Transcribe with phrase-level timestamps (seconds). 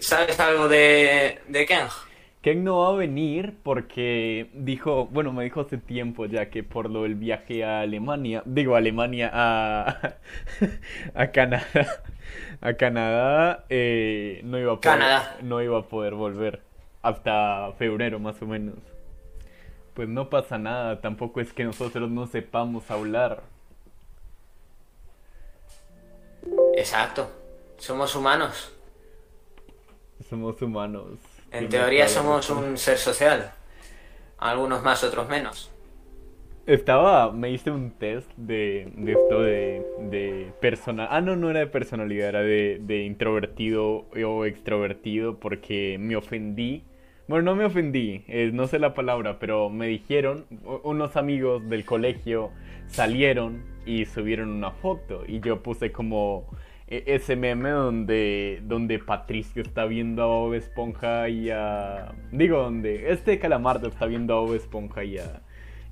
[0.00, 1.86] ¿Sabes algo de, de Ken?
[2.42, 6.90] Ken no va a venir porque dijo, bueno, me dijo hace tiempo ya que por
[6.90, 10.16] lo del viaje a Alemania, digo Alemania a,
[11.14, 12.02] a Canadá,
[12.60, 15.36] a Canadá eh, no iba a poder, Canadá.
[15.42, 16.62] no iba a poder volver
[17.02, 18.74] hasta febrero más o menos.
[19.94, 23.42] Pues no pasa nada, tampoco es que nosotros no sepamos hablar.
[26.76, 27.30] Exacto.
[27.76, 28.72] Somos humanos.
[30.28, 31.18] Somos humanos.
[31.50, 33.52] En teoría somos un ser social.
[34.38, 35.70] Algunos más, otros menos.
[36.66, 41.08] Estaba, me hice un test de, de esto de, de persona.
[41.10, 46.84] Ah, no, no era de personalidad, era de, de introvertido o extrovertido porque me ofendí.
[47.26, 50.46] Bueno, no me ofendí, eh, no sé la palabra, pero me dijeron,
[50.84, 52.50] unos amigos del colegio
[52.86, 56.46] salieron y subieron una foto y yo puse como
[57.06, 62.14] ese meme donde, donde Patricio está viendo a Bob Esponja y a...
[62.30, 65.42] Digo, donde este calamardo está viendo a Bob Esponja y a,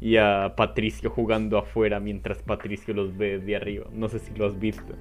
[0.00, 3.86] y a Patricio jugando afuera mientras Patricio los ve de arriba.
[3.92, 4.98] No sé si lo has visto.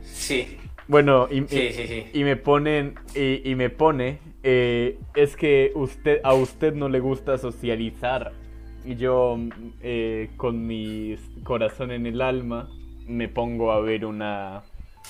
[0.00, 2.06] Sí, Bueno, y, sí, y- sí, sí.
[2.12, 7.00] y me ponen y, y me pone eh, es que usted a usted no le
[7.00, 8.38] gusta socializar
[8.82, 9.38] y yo
[9.80, 12.74] eh, con mi corazón en el alma
[13.06, 14.64] me pongo a ver una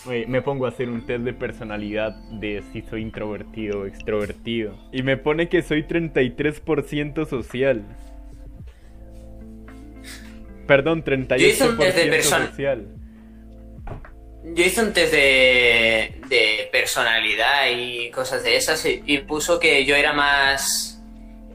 [0.06, 5.02] me pongo a hacer un test de personalidad de si soy introvertido o extrovertido y
[5.02, 7.84] me pone que soy 33% social
[10.66, 12.88] perdón 38% hice un test de persona- social
[14.44, 19.84] Yo hice un test de, de personalidad y cosas de esas y, y puso que
[19.84, 21.00] yo era más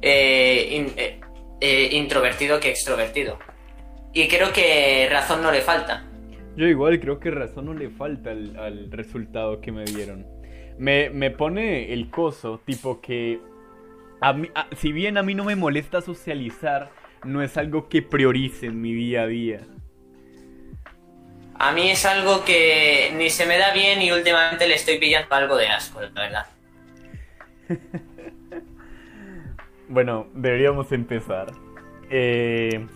[0.01, 1.19] eh, in- eh,
[1.59, 3.39] eh, introvertido que extrovertido.
[4.13, 6.05] Y creo que razón no le falta.
[6.57, 10.27] Yo igual creo que razón no le falta al, al resultado que me dieron.
[10.77, 13.41] Me, me pone el coso, tipo que...
[14.21, 18.03] A mí, a- si bien a mí no me molesta socializar, no es algo que
[18.03, 19.69] priorice en mi día a día.
[21.55, 25.35] A mí es algo que ni se me da bien y últimamente le estoy pillando
[25.35, 26.45] algo de asco, la verdad.
[29.87, 31.53] Bueno, deberíamos empezar.
[32.09, 32.87] Eh,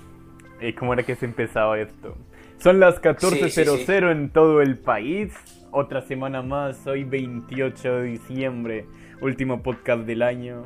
[0.59, 2.17] eh, ¿Cómo era que se empezaba esto?
[2.61, 3.91] Son las 14.00 Sí, sí, sí.
[3.91, 5.33] en todo el país.
[5.71, 8.85] Otra semana más, hoy 28 de diciembre.
[9.19, 10.63] Último podcast del año.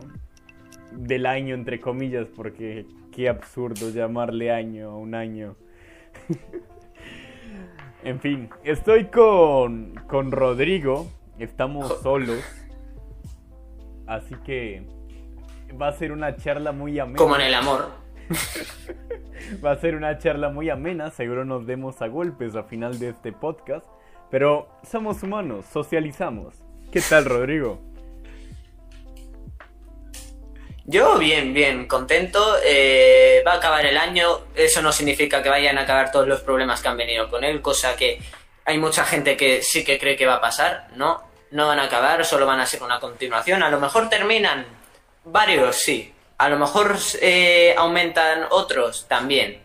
[0.92, 5.56] Del año, entre comillas, porque qué absurdo llamarle año a un año.
[8.04, 11.10] en fin, estoy con, con Rodrigo.
[11.40, 12.44] Estamos solos.
[14.06, 14.86] Así que
[15.82, 17.18] va a ser una charla muy amena.
[17.18, 18.05] Como en el amor.
[19.66, 23.10] Va a ser una charla muy amena, seguro nos demos a golpes al final de
[23.10, 23.86] este podcast,
[24.32, 26.56] pero somos humanos, socializamos.
[26.92, 27.82] ¿Qué tal, Rodrigo?
[30.86, 32.58] Yo bien, bien, contento.
[32.64, 34.42] eh, va a acabar el año.
[34.56, 37.62] Eso no significa que vayan a acabar todos los problemas que han venido con él,
[37.62, 38.20] cosa que
[38.66, 40.88] hay mucha gente que sí que cree que va a pasar.
[40.96, 43.64] No, no van a acabar, solo van a ser una continuación.
[43.64, 44.66] A lo mejor terminan
[45.24, 46.14] varios, sí.
[46.38, 49.64] A lo mejor eh, aumentan otros también.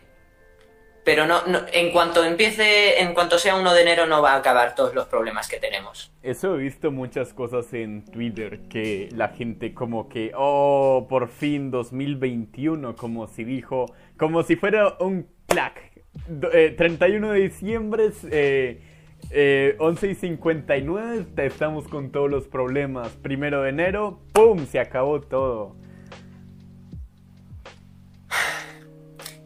[1.02, 1.40] Pero no,
[1.72, 5.06] en cuanto empiece, en cuanto sea 1 de enero, no va a acabar todos los
[5.06, 6.12] problemas que tenemos.
[6.22, 11.70] Eso he visto muchas cosas en Twitter, que la gente como que, oh, por fin
[11.70, 13.86] 2021, como si dijo,
[14.18, 15.80] como si fuera un clack.
[16.28, 18.82] Do- eh, 31 de diciembre, eh,
[19.30, 23.08] eh, 11 y 59, te- estamos con todos los problemas.
[23.16, 24.66] Primero de enero, ¡pum!
[24.66, 25.76] Se acabó todo.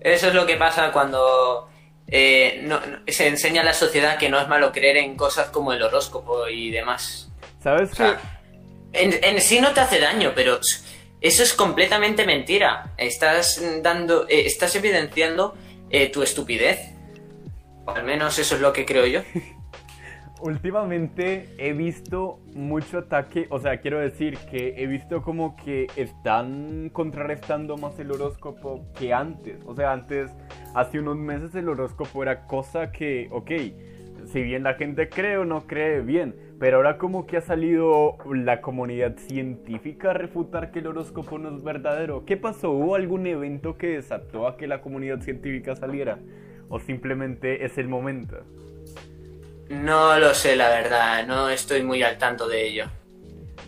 [0.04, 1.68] Eso es lo que pasa cuando
[2.06, 5.48] eh, no- no- se enseña a la sociedad que no es malo creer en cosas
[5.48, 7.30] como el horóscopo y demás.
[7.62, 8.14] ¿Sabes O
[8.92, 10.60] en, en sí no te hace daño, pero
[11.20, 12.92] eso es completamente mentira.
[12.98, 15.56] Estás dando, eh, estás evidenciando
[15.90, 16.78] eh, tu estupidez.
[17.86, 19.22] O al menos eso es lo que creo yo.
[20.44, 26.90] Últimamente he visto mucho ataque, o sea, quiero decir que he visto como que están
[26.90, 29.64] contrarrestando más el horóscopo que antes.
[29.64, 30.30] O sea, antes,
[30.74, 33.52] hace unos meses el horóscopo era cosa que, ok,
[34.26, 38.18] si bien la gente cree o no cree bien, pero ahora como que ha salido
[38.30, 42.26] la comunidad científica a refutar que el horóscopo no es verdadero.
[42.26, 42.70] ¿Qué pasó?
[42.70, 46.18] ¿Hubo algún evento que desató a que la comunidad científica saliera?
[46.68, 48.44] ¿O simplemente es el momento?
[49.68, 51.26] No lo sé, la verdad.
[51.26, 52.86] No estoy muy al tanto de ello.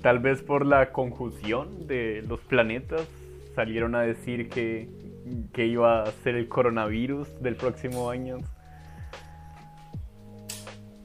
[0.02, 3.02] Tal vez por la confusión de los planetas
[3.54, 4.88] salieron a decir que,
[5.52, 8.38] que iba a ser el coronavirus del próximo año.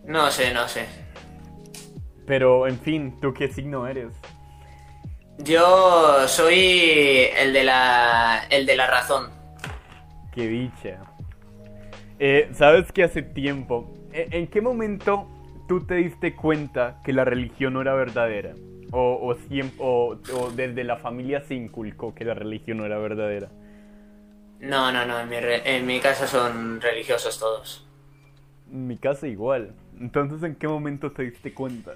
[0.06, 0.86] No sé, no sé.
[2.26, 4.14] Pero, en fin, ¿tú qué signo eres?
[5.38, 9.32] Yo soy el de la, el de la razón.
[10.34, 11.02] Qué dicha.
[12.20, 15.28] Eh, Sabes que hace tiempo, ¿en, qué momento
[15.68, 18.54] tú te diste cuenta que la religión no era verdadera?
[18.92, 22.98] O, o, siem- o- o desde la familia se inculcó que la religión no era
[22.98, 23.48] verdadera.
[24.60, 27.88] No, no, no, en mi, re- en mi casa son religiosos todos.
[28.72, 29.74] En mi casa igual.
[30.00, 31.94] Entonces, ¿en qué momento te diste cuenta?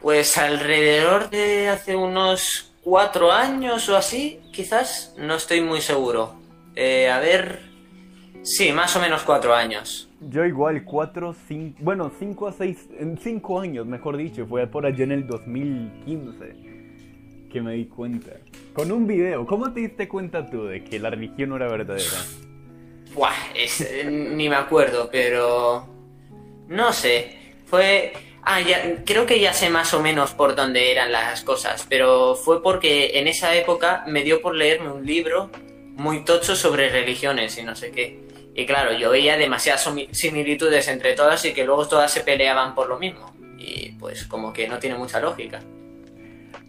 [0.00, 6.34] Pues alrededor de hace unos cuatro años o así, quizás, no estoy muy seguro.
[6.76, 7.60] Eh, a ver,
[8.42, 10.07] sí, más o menos cuatro años.
[10.20, 14.84] Yo igual, cuatro, cinco, bueno, cinco a seis, en cinco años, mejor dicho, fue por
[14.84, 16.56] allá en el 2015
[17.52, 18.32] que me di cuenta.
[18.74, 22.10] Con un video, ¿cómo te diste cuenta tú de que la religión no era verdadera?
[23.14, 25.86] Buah, es- ni me acuerdo, pero...
[26.68, 28.12] No sé, fue...
[28.42, 32.34] Ah, ya, creo que ya sé más o menos por dónde eran las cosas, pero
[32.34, 35.50] fue porque en esa época me dio por leerme un libro
[35.96, 38.27] muy tocho sobre religiones y no sé qué.
[38.58, 42.88] Y claro, yo veía demasiadas similitudes entre todas y que luego todas se peleaban por
[42.88, 43.32] lo mismo.
[43.56, 45.60] Y pues como que no tiene mucha lógica.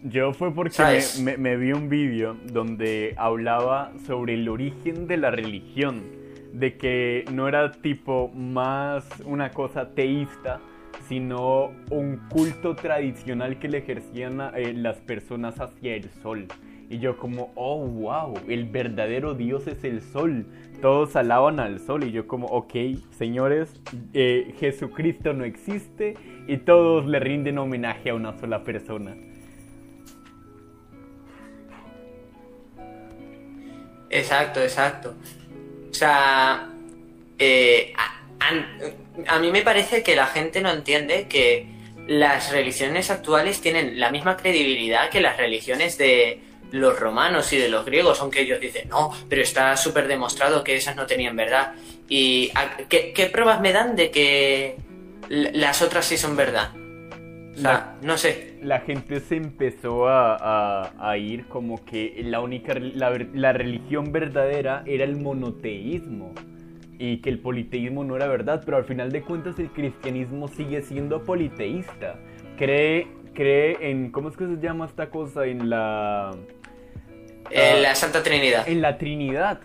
[0.04, 1.18] Yo fue porque me, ¿Sabes?
[1.18, 6.04] me- me vi un vídeo donde hablaba sobre el origen de la religión,
[6.52, 10.60] de que no era tipo más una cosa teísta,
[11.08, 16.46] sino un culto tradicional que le ejercían eh, las personas hacia el sol.
[16.90, 20.44] Y yo como, oh, wow, el verdadero Dios es el sol.
[20.82, 22.74] Todos alaban al sol y yo como, ok,
[23.16, 23.80] señores,
[24.12, 26.16] eh, Jesucristo no existe
[26.48, 29.14] y todos le rinden homenaje a una sola persona.
[34.10, 35.14] Exacto, exacto.
[35.88, 36.70] O sea,
[37.38, 37.92] eh,
[39.28, 41.66] a, mí me parece que la gente no entiende que
[42.08, 47.68] las religiones actuales tienen la misma credibilidad que las religiones de los romanos y de
[47.68, 51.74] los griegos, aunque ellos dicen, no, pero está súper demostrado que esas no tenían verdad.
[52.08, 54.76] ¿Y a- qué, qué pruebas me dan de que
[55.28, 56.70] las otras sí son verdad?
[57.56, 58.58] O sea, no sé.
[58.62, 64.12] la gente se empezó a, a- a ir como que la única la, la religión
[64.12, 66.32] verdadera era el monoteísmo
[66.98, 70.80] y que el politeísmo no era verdad, pero al final de cuentas el cristianismo sigue
[70.82, 72.18] siendo politeísta.
[72.56, 75.44] Cree cree en ¿cómo es que se llama esta cosa?
[75.46, 76.30] En la
[77.50, 77.80] Eh, Ah.
[77.80, 78.68] la Santa Trinidad.
[78.68, 79.60] en la Trinidad.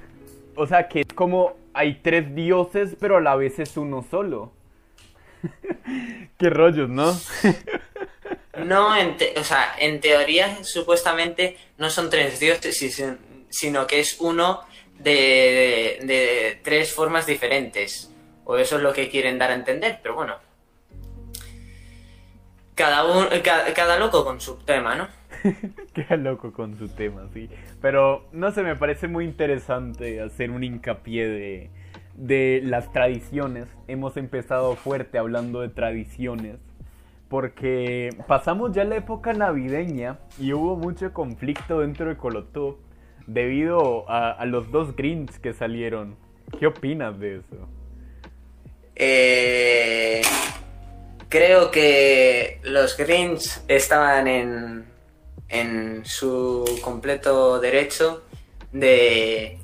[0.55, 4.51] O sea, que es como hay tres dioses, pero a la vez es uno solo.
[6.39, 7.17] Qué rollos, ¿no?
[8.57, 12.89] No, en o sea, en teoría supuestamente no son tres dioses, si-
[13.49, 14.61] sino que es uno
[14.97, 18.09] de, de- de tres formas diferentes.
[18.45, 20.37] O eso es lo que quieren dar a entender, pero bueno.
[22.75, 25.07] Cada, un, cada, cada loco con su tema, ¿no?
[25.93, 27.49] Queda loco con su tema, sí.
[27.81, 31.69] Pero no sé, me parece muy interesante hacer un hincapié de,
[32.15, 33.67] de las tradiciones.
[33.87, 36.57] Hemos empezado fuerte hablando de tradiciones.
[37.29, 42.77] Porque pasamos ya la época navideña y hubo mucho conflicto dentro de Colotú
[43.27, 46.15] debido a, los dos Greens que salieron.
[46.59, 47.67] ¿Qué opinas de eso?
[48.95, 50.21] Eh,
[51.29, 54.85] creo que los Greens estaban en,
[55.49, 58.23] en su completo derecho
[58.71, 59.59] de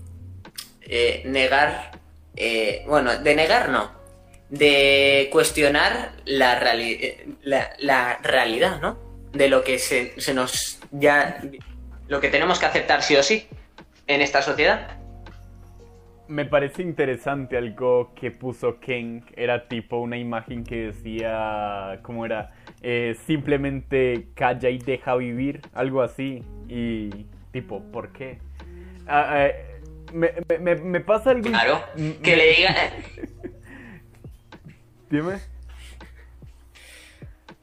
[0.82, 1.92] eh, negar,
[2.36, 3.92] eh, bueno, de negar no,
[4.50, 8.98] de cuestionar la, reali- la, la realidad, ¿no?
[9.34, 11.42] De lo que se, se nos ya,
[12.08, 13.48] lo que tenemos que aceptar sí o sí
[14.08, 14.98] en esta sociedad.
[16.32, 19.26] Me parece interesante algo que puso Ken.
[19.36, 22.54] Era tipo una imagen que decía, ¿cómo era?
[22.82, 26.42] Eh, simplemente calla y deja vivir, algo así.
[26.70, 27.10] Y
[27.52, 28.40] tipo, ¿por qué?
[29.08, 29.66] Ah, eh,
[30.14, 31.50] me, me- me- me pasa algo...
[31.50, 31.82] Claro,
[32.24, 32.76] que le diga...
[35.10, 35.34] Dime.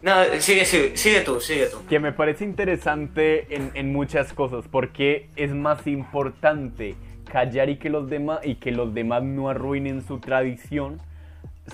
[0.03, 1.79] No, sigue, sigue, sigue tú, sigue tú.
[1.89, 6.95] Que me parece interesante en, en muchas cosas, porque es más importante
[7.29, 10.99] callar y que los demás y que los demás no arruinen su tradición,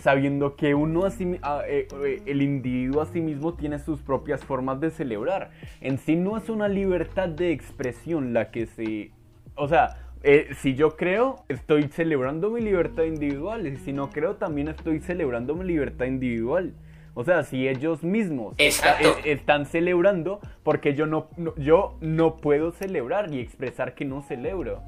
[0.02, 3.78] sabiendo que uno a sí mi- a- eh, eh, el individuo a sí mismo tiene
[3.78, 5.50] sus propias formas de celebrar.
[5.80, 9.10] En sí no es una libertad de expresión la que se,
[9.54, 14.36] o sea, eh, si yo creo, estoy celebrando mi libertad individual, y si no creo,
[14.36, 16.72] también estoy celebrando mi libertad individual.
[17.16, 22.72] O sea, si ellos mismos está- están celebrando, porque yo no, no- yo no puedo
[22.72, 24.82] celebrar y expresar que no celebro.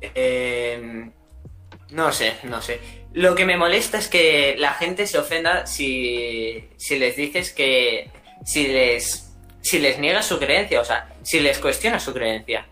[0.00, 1.10] Eh,
[1.90, 2.80] no sé, no sé.
[3.12, 8.10] Lo que me molesta es que la gente se ofenda si, si les dices que.
[8.44, 12.66] Si les, si les niegas su creencia, o sea, si les cuestionas su creencia.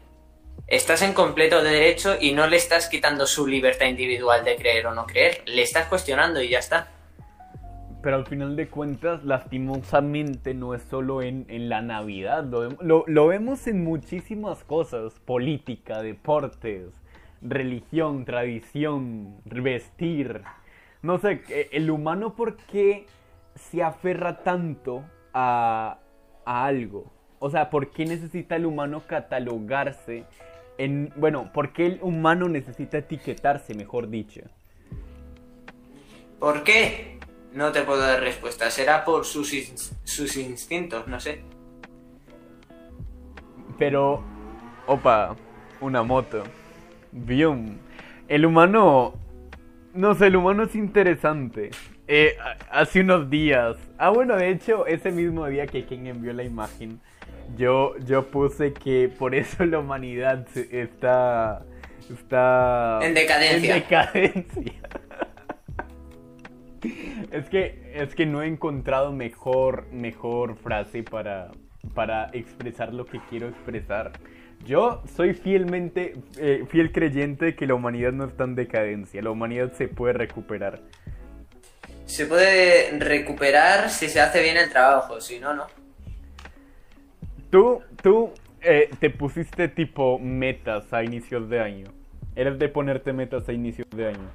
[0.67, 4.95] Estás en completo derecho y no le estás quitando su libertad individual de creer o
[4.95, 5.43] no creer.
[5.47, 6.89] Le estás cuestionando y ya está.
[8.03, 12.45] Pero al final de cuentas, lastimosamente, no es solo en, en la Navidad.
[12.45, 15.15] Lo, lo, lo vemos en muchísimas cosas.
[15.21, 16.93] Política, deportes,
[17.45, 20.43] religión, tradición, vestir.
[21.03, 23.07] No sé, eh, el humano por qué
[23.55, 25.99] se aferra tanto a,
[26.45, 27.13] a algo.
[27.39, 30.25] O sea, ¿por qué necesita el humano catalogarse
[30.79, 31.13] en...
[31.17, 34.41] Bueno, ¿por qué el humano necesita etiquetarse, mejor dicho?
[36.39, 37.19] ¿Por qué?
[37.53, 38.71] No te puedo dar respuesta.
[38.71, 39.51] Será por sus,
[40.05, 41.43] sus instintos, no sé.
[43.79, 44.25] Pero...
[44.87, 45.37] Opa,
[45.81, 46.45] una moto.
[47.15, 47.79] Bien.
[48.27, 49.15] El humano.
[49.95, 51.71] No sé, el humano es interesante.
[52.09, 52.37] Eh,
[52.71, 53.77] hace unos días.
[53.99, 57.01] Ah, bueno, de hecho, ese mismo día que quien envió la imagen,
[57.57, 61.65] yo, yo puse que por eso la humanidad está.
[62.11, 62.99] Está.
[63.03, 63.77] En decadencia.
[63.77, 64.73] En decadencia.
[67.31, 67.93] es que.
[67.95, 69.87] Es que no he encontrado mejor.
[69.93, 71.53] Mejor frase para.
[71.95, 74.13] Para expresar lo que quiero expresar.
[74.65, 79.31] Yo soy fielmente, eh, fiel creyente de que la humanidad no está en decadencia, la
[79.31, 80.81] humanidad se puede recuperar.
[82.07, 85.67] Se puede recuperar si se hace bien el trabajo, si no, no.
[87.51, 91.93] Tú, tú eh, te pusiste tipo metas a inicios de año.
[92.35, 94.31] ¿Eres de ponerte metas a inicios de año?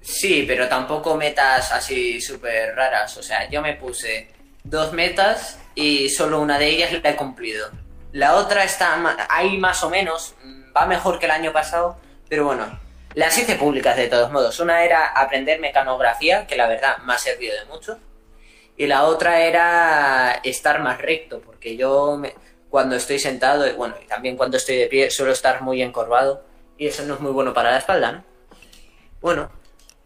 [0.00, 3.16] Sí, pero tampoco metas así súper raras.
[3.18, 4.28] O sea, yo me puse
[4.64, 7.68] dos metas y solo una de ellas la he cumplido.
[8.12, 8.98] La otra está
[9.28, 10.34] ahí más o menos,
[10.76, 11.96] va mejor que el año pasado,
[12.28, 12.78] pero bueno,
[13.14, 14.58] las hice públicas de todos modos.
[14.60, 17.98] Una era aprender mecanografía, que la verdad me ha servido de mucho.
[18.76, 22.20] Y la otra era estar más recto, porque yo
[22.68, 26.44] cuando estoy sentado, bueno, y también cuando estoy de pie, suelo estar muy encorvado.
[26.78, 28.24] Y eso no es muy bueno para la espalda, ¿no?
[29.22, 29.50] Bueno,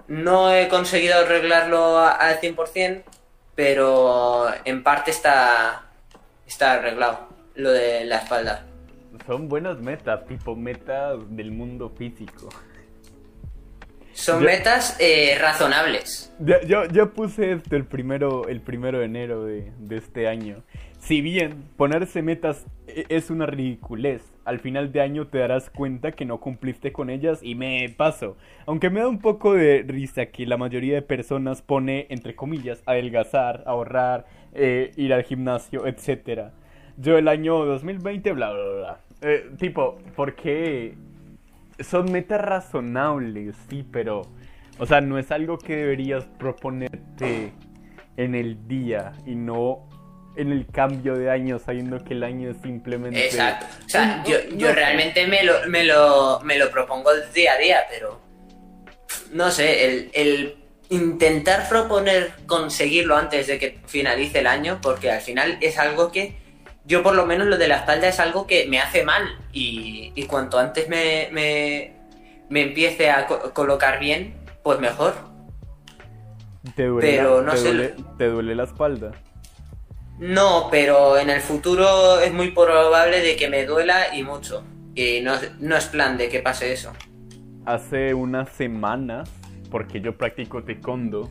[0.06, 3.02] no he conseguido arreglarlo al 100%,
[3.56, 5.90] pero en parte está,
[6.46, 8.66] está arreglado lo de la espalda.
[9.26, 12.48] Son buenas metas, tipo metas del mundo físico.
[14.12, 16.32] Son metas eh, razonables.
[16.40, 20.62] Yo, yo, puse esto el primero, el primero de enero de, de este año.
[20.98, 26.12] Si bien ponerse metas e, es una ridiculez, al final de año te darás cuenta
[26.12, 28.36] que no cumpliste con ellas y me paso.
[28.66, 32.82] Aunque me da un poco de risa que la mayoría de personas pone, entre comillas,
[32.84, 36.52] adelgazar, ahorrar, eh, ir al gimnasio, etcétera
[37.00, 39.00] yo el año 2020, bla, bla, bla.
[39.22, 40.94] Eh, tipo, porque
[41.80, 44.22] son metas razonables, sí, pero,
[44.78, 47.52] o sea, no es algo que deberías proponerte
[48.16, 49.88] en el día y no
[50.36, 53.26] en el cambio de año, sabiendo que el año es simplemente...
[53.26, 53.66] Exacto.
[53.84, 57.80] O sea, yo, yo realmente me lo, me, lo, me lo propongo día a día,
[57.90, 58.20] pero...
[59.32, 60.56] No sé, el, el
[60.88, 66.39] intentar proponer conseguirlo antes de que finalice el año, porque al final es algo que
[66.84, 69.22] yo por lo menos lo de la espalda es algo que me hace mal
[69.52, 71.92] y, y cuanto antes me, me,
[72.48, 75.14] me empiece a colocar bien, pues mejor.
[76.74, 79.12] ¿Te duele, pero no sé, ¿Te duele la espalda?
[80.18, 84.62] No, pero en el futuro es muy probable de que me duela y mucho.
[84.94, 86.92] Y no, no es plan de que pase eso.
[87.64, 89.30] Hace unas semanas,
[89.70, 91.30] porque yo practico taekwondo,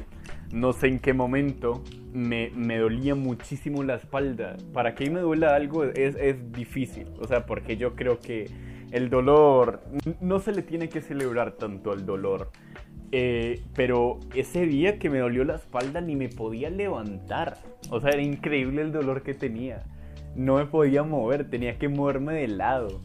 [0.52, 4.58] no sé en qué momento me, me, dolía muchísimo la espalda.
[4.74, 7.08] Para que me duela algo es, es, difícil.
[7.20, 8.50] O sea, porque yo creo que
[8.92, 9.82] el dolor
[10.20, 12.52] no se le tiene que celebrar tanto al dolor.
[13.12, 17.58] Eh, pero ese día que me dolió la espalda ni me podía levantar.
[17.90, 19.84] O sea, era increíble el dolor que tenía.
[20.36, 23.02] No me podía mover, tenía que moverme de lado.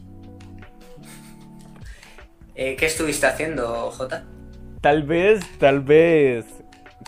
[2.53, 4.25] Eh, ¿Qué estuviste haciendo, Jota?
[4.81, 6.45] Tal vez, tal vez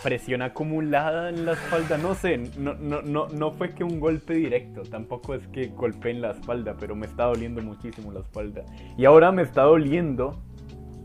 [0.02, 4.34] presión acumulada en la espalda, no sé, no, no, no, no fue que un golpe
[4.34, 8.64] directo, tampoco es que golpeé en la espalda, pero me está doliendo muchísimo la espalda.
[8.96, 10.40] Y ahora me está doliendo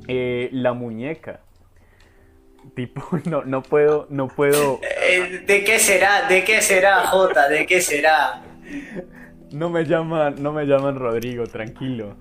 [0.08, 1.42] eh, la muñeca.
[2.76, 4.80] Tipo, no, no puedo, no puedo.
[4.82, 6.28] Eh, ¿De qué será?
[6.28, 7.50] ¿De qué será, Jota?
[7.50, 8.42] ¿De qué será?
[9.52, 12.16] No me llaman, no me llaman Rodrigo, tranquilo.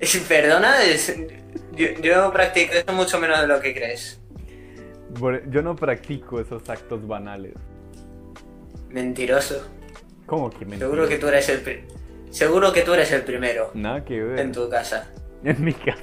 [0.28, 0.76] Perdona,
[1.76, 4.19] yo, yo practico esto mucho menos de lo que crees.
[5.50, 7.54] Yo no practico esos actos banales.
[8.88, 9.66] Mentiroso.
[10.26, 10.90] ¿Cómo que mentiroso?
[10.92, 11.84] Seguro que tú eres el
[12.30, 13.70] Seguro que tú eres el primero.
[13.74, 14.38] Nada que ver.
[14.40, 15.10] En tu casa.
[15.42, 16.00] En mi casa.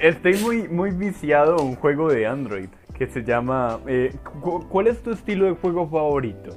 [0.00, 3.80] Estoy muy, muy viciado a un juego de Android que se llama...
[3.86, 6.54] eh, cu- ¿Cuál es tu estilo de juego favorito?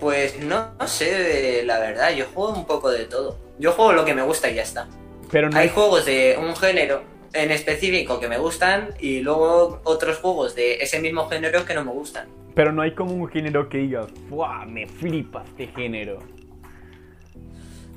[0.00, 3.38] Pues no, no sé, la verdad, yo juego un poco de todo.
[3.58, 4.88] Yo juego lo que me gusta y ya está.
[5.34, 9.80] Pero no Hay hay- juegos de un género en específico que me gustan y luego
[9.82, 12.28] otros juegos de ese mismo género que no me gustan.
[12.54, 14.64] Pero no hay como un género que digas, ¡Fua!
[14.64, 16.20] Me flipa este género.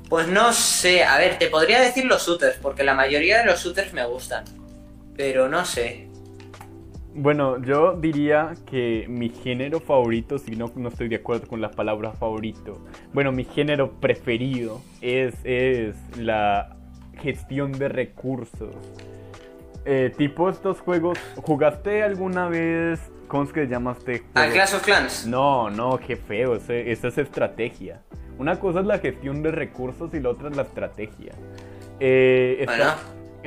[0.08, 3.62] Pues no sé, a ver, te podría decir los shooters, porque la mayoría de los
[3.62, 4.42] shooters me gustan.
[5.16, 6.08] Pero no sé.
[7.14, 11.70] Bueno, yo diría que mi género favorito, si no, no estoy de acuerdo con la
[11.70, 12.84] palabra favorito.
[13.12, 16.74] Bueno, mi género preferido es, es la
[17.18, 18.74] gestión de recursos.
[19.84, 23.00] Eh, tipo estos juegos, ¿jugaste alguna vez?
[23.26, 24.52] ¿Cómo es que se llama este ¿A juego?
[24.54, 25.26] Clash of Clans?
[25.26, 28.02] No, no, qué feo, esa es estrategia.
[28.38, 31.32] Una cosa es la gestión de recursos y la otra es la estrategia.
[32.00, 32.94] Eh, Bueno,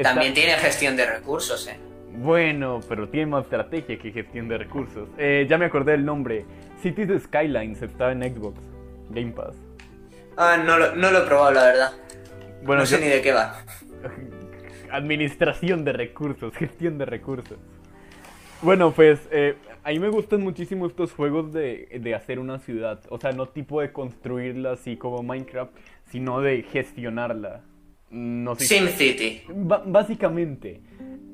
[0.01, 1.77] también tiene gestión de recursos, eh.
[2.13, 5.07] Bueno, pero tiene más estrategia que gestión de recursos.
[5.17, 6.45] Eh, ya me acordé del nombre.
[6.81, 8.59] Cities Skylines está en Xbox
[9.11, 9.55] Game Pass.
[10.35, 11.91] Ah, no lo, no lo he probado, la verdad.
[12.63, 13.63] Bueno, no sé yo- ni de qué va.
[14.91, 17.58] Administración de recursos, gestión de recursos.
[18.62, 23.00] Bueno, pues eh, a mí me gustan muchísimo estos juegos de, de hacer una ciudad.
[23.10, 25.72] O sea, no tipo de construirla así como Minecraft,
[26.06, 27.62] sino de gestionarla.
[28.12, 28.65] No sé.
[28.65, 29.44] SimCity.
[29.88, 30.82] Básicamente.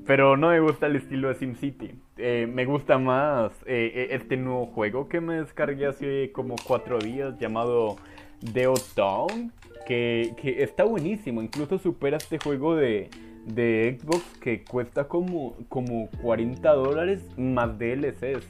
[0.05, 1.91] Pero no me gusta el estilo de SimCity.
[2.17, 6.97] Eh, me gusta más eh, eh, este nuevo juego que me descargué hace como cuatro
[6.99, 7.97] días llamado
[8.39, 9.51] Deo Town.
[9.87, 11.41] Que, que está buenísimo.
[11.41, 13.09] Incluso supera este juego de,
[13.45, 18.45] de Xbox que cuesta como, como 40 dólares más DLCs.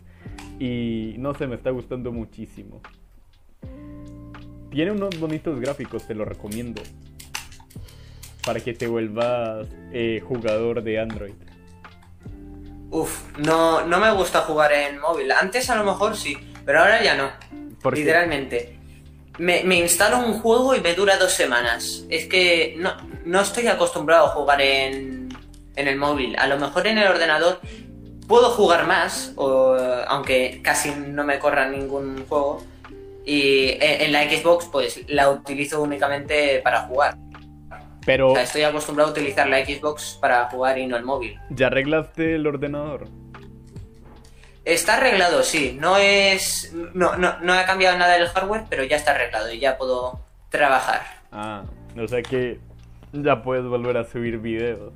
[0.59, 2.81] Y no sé, me está gustando muchísimo.
[4.71, 6.81] Tiene unos bonitos gráficos, te lo recomiendo
[8.47, 11.33] para que te vuelvas eh, jugador de Android.
[12.89, 15.33] Uf, no, no me gusta jugar en móvil.
[15.33, 17.29] Antes a lo mejor sí, pero ahora ya no.
[17.81, 18.76] ¿Por qué?
[19.37, 22.03] Me, me instalo un juego y me dura dos semanas.
[22.09, 22.93] Es que no,
[23.25, 25.29] no estoy acostumbrado a jugar en,
[25.75, 26.35] en el móvil.
[26.39, 27.59] A lo mejor en el ordenador
[28.27, 29.75] puedo jugar más, o,
[30.07, 32.63] aunque casi no me corra ningún juego.
[33.25, 37.17] Y en, en la Xbox pues la utilizo únicamente para jugar.
[38.05, 41.37] Pero O sea, estoy acostumbrado a utilizar la Xbox para jugar y no el móvil.
[41.49, 43.09] ya arreglaste el ordenador.
[44.67, 45.77] Está arreglado, sí.
[45.79, 46.73] No es.
[46.93, 50.19] No, no, no ha cambiado nada del hardware, pero ya está arreglado y ya puedo
[50.49, 51.03] trabajar.
[51.31, 51.63] Ah,
[51.97, 52.59] o sea que
[53.13, 54.91] ya puedes volver a subir videos.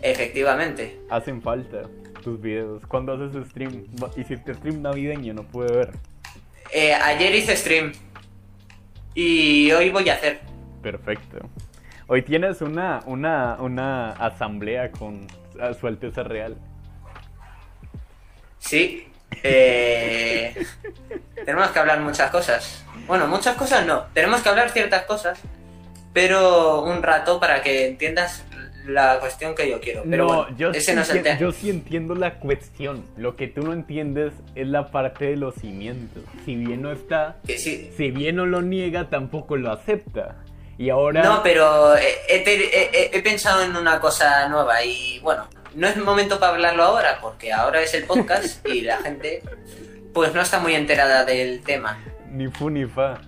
[0.00, 0.98] Efectivamente.
[1.10, 1.82] Hacen falta
[2.24, 2.86] tus videos.
[2.86, 3.84] ¿Cuándo haces stream?
[4.16, 5.90] Hiciste stream navideño, no pude ver.
[6.72, 7.92] Eh, ayer hice stream.
[9.14, 10.40] Y hoy voy a hacer.
[10.82, 11.38] Perfecto.
[12.06, 15.26] Hoy tienes una, una, una asamblea con
[15.78, 16.56] su Alteza Real.
[18.58, 19.08] Sí.
[19.42, 20.54] Eh,
[21.44, 22.84] tenemos que hablar muchas cosas.
[23.06, 24.04] Bueno, muchas cosas no.
[24.14, 25.38] Tenemos que hablar ciertas cosas.
[26.12, 28.44] Pero un rato para que entiendas
[28.86, 30.02] la cuestión que yo quiero.
[30.08, 31.38] Pero no, bueno, yo, ese sí no es el entien- tema.
[31.38, 33.04] yo sí entiendo la cuestión.
[33.16, 36.22] Lo que tú no entiendes es la parte de los cimientos.
[36.44, 40.36] Si bien no está, sí, si bien no lo niega, tampoco lo acepta.
[40.78, 41.22] Y ahora...
[41.22, 45.46] No, pero he, he he- he- he pensado en una cosa nueva y bueno,
[45.78, 49.42] no es momento para hablarlo ahora porque ahora es el podcast y la gente
[50.12, 51.98] pues no está muy enterada del tema.
[52.30, 53.20] Ni fu ni fa.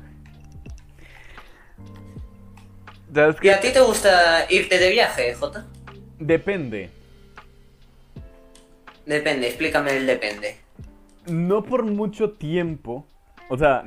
[3.14, 5.66] ¿Sabes ¿Y a ti te gusta irte de viaje, Jota?
[6.18, 6.90] Depende.
[9.06, 10.56] Depende, explícame el depende.
[11.26, 13.06] No por mucho tiempo.
[13.48, 13.82] O sea,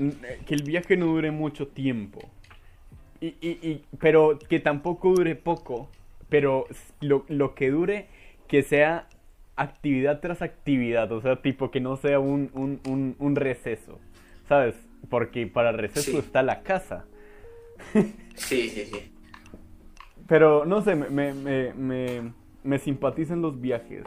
[0.45, 2.19] que el viaje no dure mucho tiempo.
[3.21, 5.89] Y, y- y- pero que tampoco dure poco.
[6.28, 6.65] Pero
[6.99, 8.08] lo, lo que dure,
[8.47, 9.08] que sea
[9.56, 11.12] actividad tras actividad.
[11.12, 13.99] O sea, tipo que no sea un, un, un, un receso.
[14.47, 14.75] ¿Sabes?
[15.10, 16.17] Porque para receso Sí.
[16.17, 17.06] está la casa.
[18.36, 19.12] Sí, sí, sí.
[20.27, 24.03] Pero no sé, me, me, me, me, me simpatizan los viajes.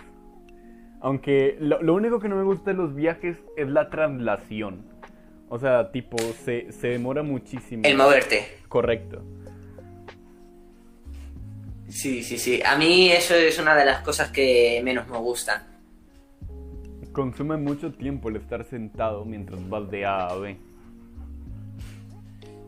[1.01, 4.87] Aunque lo, lo único que no me gusta de los viajes es la traslación.
[5.49, 7.83] O sea, tipo, se, se demora muchísimo.
[7.85, 8.44] El moverte.
[8.68, 9.22] Correcto.
[11.96, 12.61] Sí, sí, sí.
[12.62, 15.62] A mí eso es una de las cosas que menos me gustan.
[17.12, 20.59] Consume mucho tiempo el estar sentado mientras vas de A a B.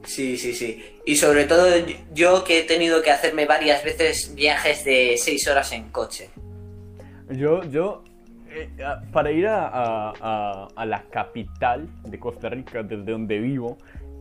[0.04, 0.82] Sí, sí, sí.
[1.04, 1.66] Y sobre todo
[2.14, 6.30] yo que he tenido que hacerme varias veces viajes de 6 horas en coche.
[7.30, 8.02] Yo, yo,
[8.50, 8.70] eh,
[9.12, 13.76] para ir a, a- a- a la capital de Costa Rica, desde donde vivo,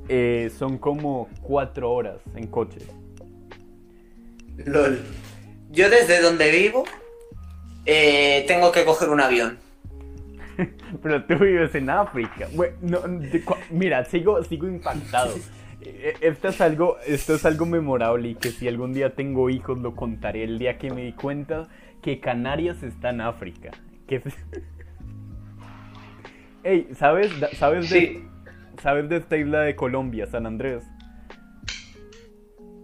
[0.09, 2.79] eh, son como cuatro horas en coche.
[4.65, 4.99] LOL.
[5.69, 6.83] yo desde donde vivo
[7.85, 9.57] eh, tengo que coger un avión.
[11.03, 12.47] Pero tú vives en África.
[13.71, 15.35] mira, sigo, sigo impactado.
[15.81, 19.49] E, e, esto es, algo, esto es algo memorable y que si algún día tengo
[19.49, 21.67] hijos lo contaré el día que me di cuenta
[22.01, 23.71] que Canarias está en África.
[24.07, 24.21] Que...
[26.63, 28.23] Ey, ¿sabes, sabes, de,
[28.81, 30.83] ¿sabes de esta isla de Colombia, San Andrés?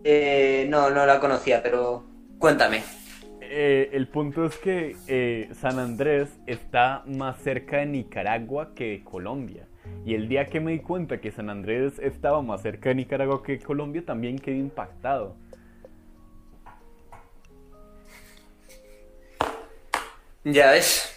[0.04, 2.04] Eh, no, no la conocía, pero
[2.40, 2.84] cuéntame.
[3.42, 9.04] Eh, el punto es que eh, San Andrés está más cerca de Nicaragua que de
[9.04, 9.68] Colombia.
[10.06, 13.44] Y el día que me di cuenta que San Andrés estaba más cerca de Nicaragua
[13.44, 15.36] que Colombia, también quedé impactado.
[20.44, 21.16] Ya ves.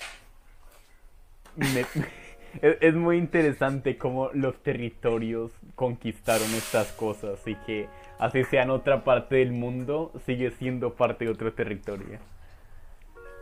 [2.62, 7.88] es, muy interesante cómo los territorios conquistaron estas cosas y que
[8.18, 12.18] así sea en otra parte del mundo, sigue siendo parte de otro territorio.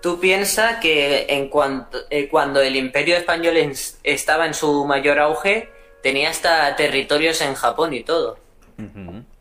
[0.03, 3.55] Tú piensas que en cuanto, eh, cuando el imperio español
[4.03, 5.71] estaba en su mayor auge,
[6.03, 8.39] tenía hasta territorios en Japón y todo.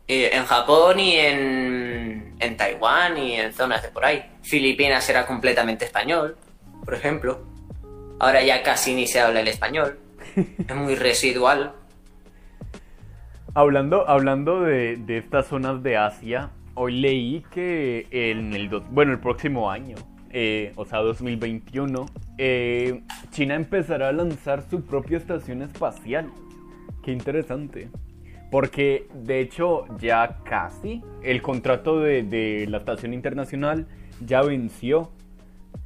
[0.06, 4.24] en Japón y en, en Taiwán y en zonas de por ahí.
[4.42, 6.36] Filipinas era completamente español,
[6.84, 7.44] por ejemplo.
[8.18, 9.98] Ahora ya casi ni se habla el español.
[10.36, 11.74] es muy residual.
[13.54, 19.20] Hablando, hablando de, de, estas zonas de Asia, hoy leí que en el, bueno, el
[19.20, 19.96] próximo año
[20.36, 22.06] eh, o sea 2021,
[22.38, 26.28] eh, China empezará a lanzar su propia estación espacial.
[27.04, 27.88] Qué interesante.
[28.50, 33.86] Porque de hecho ya casi el contrato de, la estación internacional
[34.26, 35.12] ya venció.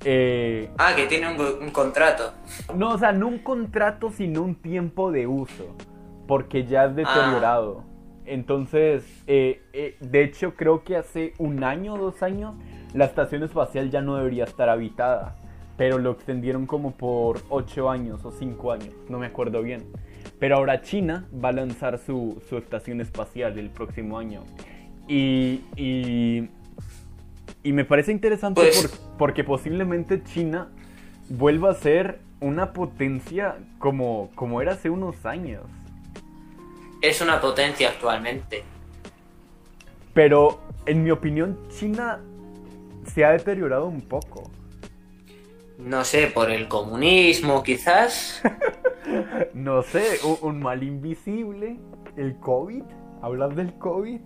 [0.02, 2.32] Eh, ah, que tiene un, contrato.
[2.74, 5.76] No, o sea, no un contrato, sino un tiempo de uso.
[6.28, 7.82] Porque ya es deteriorado.
[7.84, 7.98] Ah.
[8.26, 12.54] Entonces, de hecho, creo que hace un año, dos años,
[12.94, 15.36] la estación espacial ya no debería estar habitada,
[15.76, 19.84] pero lo extendieron como por 8 años o 5 años, no me acuerdo bien.
[20.38, 24.42] Pero ahora China va a lanzar su, estación espacial el próximo año.
[25.06, 26.48] Y, y,
[27.72, 30.68] me parece interesante pues porque posiblemente China
[31.28, 35.62] vuelva a ser una potencia como, como era hace unos años.
[37.00, 38.64] Es una potencia actualmente.
[40.14, 42.20] Pero en mi opinión, China
[43.06, 44.50] se ha deteriorado un poco.
[45.78, 48.42] No sé, por el comunismo quizás.
[49.54, 51.78] no sé, un, mal invisible,
[52.16, 52.82] el COVID,
[53.22, 54.20] hablas del COVID.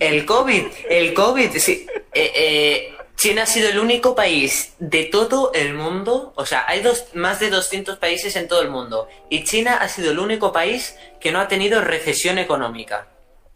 [0.00, 1.86] El COVID, el COVID, sí.
[2.12, 6.82] Eh, eh, China ha sido el único país de todo el mundo, o sea, hay
[6.82, 10.52] dos, más de 200 países en todo el mundo, y China ha sido el único
[10.52, 13.06] país que no ha tenido recesión económica.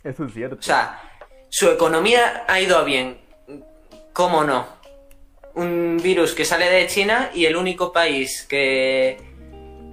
[0.03, 0.57] Eso es cierto.
[0.59, 1.03] O sea,
[1.51, 3.19] su economía ha ido a bien.
[4.15, 4.67] ¿Cómo no?
[5.55, 9.19] Un virus que sale de China y el único país que,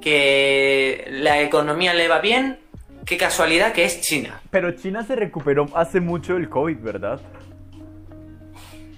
[0.02, 2.60] que la economía le va bien,
[3.08, 4.41] qué casualidad que es China.
[4.52, 7.22] Pero China se recuperó hace mucho del COVID, ¿verdad?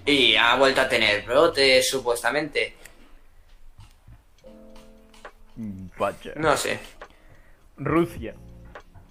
[0.05, 2.75] Y ha vuelto a tener brotes, supuestamente.
[5.97, 6.33] Vaya.
[6.35, 6.79] No sé.
[7.77, 8.33] Rusia.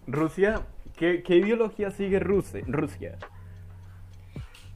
[0.07, 0.63] Rusia,
[0.97, 2.63] ¿qué, qué ideología sigue Rusia?
[2.67, 3.19] Rusia?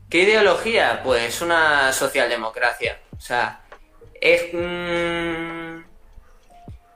[0.08, 1.00] ¿Qué ideología?
[1.02, 3.00] Pues una socialdemocracia.
[3.16, 3.62] O sea,
[4.20, 4.54] es,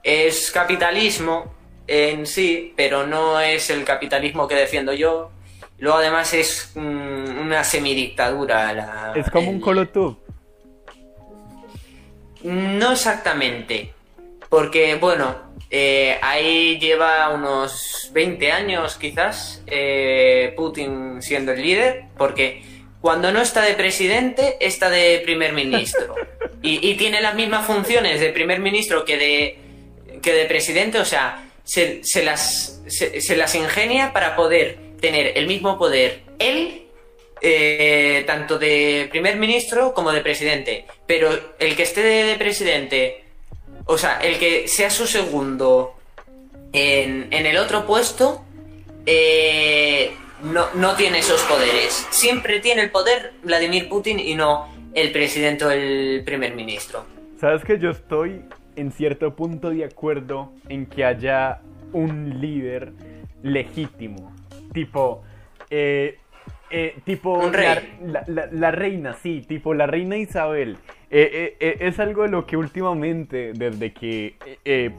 [0.03, 1.56] es capitalismo
[1.87, 5.31] en sí, pero no es el capitalismo que defiendo yo.
[5.79, 8.73] Luego además es una semidictadura.
[8.73, 10.19] La, es como un Colotub.
[12.43, 13.93] No exactamente.
[14.49, 15.37] Porque, bueno,
[15.71, 22.05] eh, ahí lleva unos 20 años quizás eh, Putin siendo el líder.
[22.17, 22.63] Porque
[23.01, 26.15] cuando no está de presidente, está de primer ministro.
[26.63, 31.45] Y, tiene las mismas funciones de primer ministro que de, que de presidente, o sea,
[31.67, 36.87] se, las, se, las ingenia para poder tener el mismo poder él,
[37.43, 40.87] eh, tanto de primer ministro como de presidente.
[41.07, 43.25] Pero el que esté de, presidente,
[43.85, 45.97] o sea, el que sea su segundo
[46.73, 48.45] en, en el otro puesto,
[49.05, 52.07] eh, no, no tiene esos poderes.
[52.11, 57.05] Siempre tiene el poder Vladimir Putin y no el presidente o el primer ministro.
[57.41, 58.43] Sabes que yo estoy
[58.77, 61.61] en cierto punto de acuerdo en que haya
[61.93, 62.93] un líder
[63.43, 64.33] legítimo.
[64.73, 65.23] Tipo,
[65.71, 66.19] eh,
[66.71, 70.77] eh, tipo La, reina, sí, tipo la reina Isabel.
[71.11, 74.35] Eh, es algo de lo que últimamente, desde que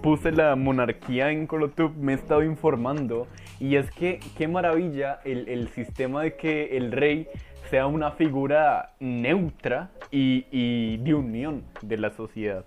[0.02, 3.28] puse la monarquía en Colotub, me he estado informando
[3.60, 7.28] y es que qué maravilla el, sistema de que el rey
[7.70, 12.64] sea una figura neutra y, y de unión de la sociedad.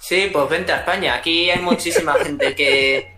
[0.00, 1.14] Sí, pues vente a España.
[1.14, 3.14] Aquí hay muchísima gente que.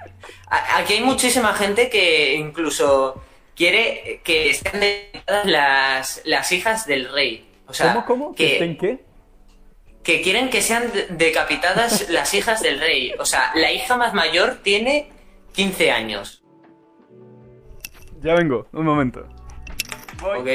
[0.77, 3.23] Aquí hay muchísima gente que incluso
[3.57, 7.49] quiere que sean decapitadas las, las hijas del rey.
[7.67, 8.35] O sea, ¿Cómo, cómo?
[8.35, 9.05] ¿Que Que, estén qué?
[10.03, 13.13] que quieren que sean de- decapitadas las hijas del rey.
[13.19, 15.09] O sea, la hija más mayor tiene
[15.55, 16.43] 15 años.
[18.21, 19.27] Ya vengo, un momento.
[20.23, 20.49] Ok.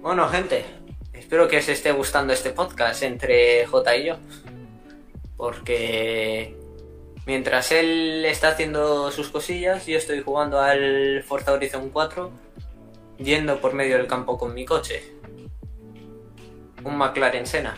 [0.00, 0.64] Bueno, gente,
[1.12, 4.16] espero que os esté gustando este podcast entre J y yo.
[5.36, 6.56] Porque
[7.26, 12.30] mientras él está haciendo sus cosillas, yo estoy jugando al Forza Horizon 4
[13.18, 15.02] yendo por medio del campo con mi coche.
[16.84, 17.76] Un McLaren Senna.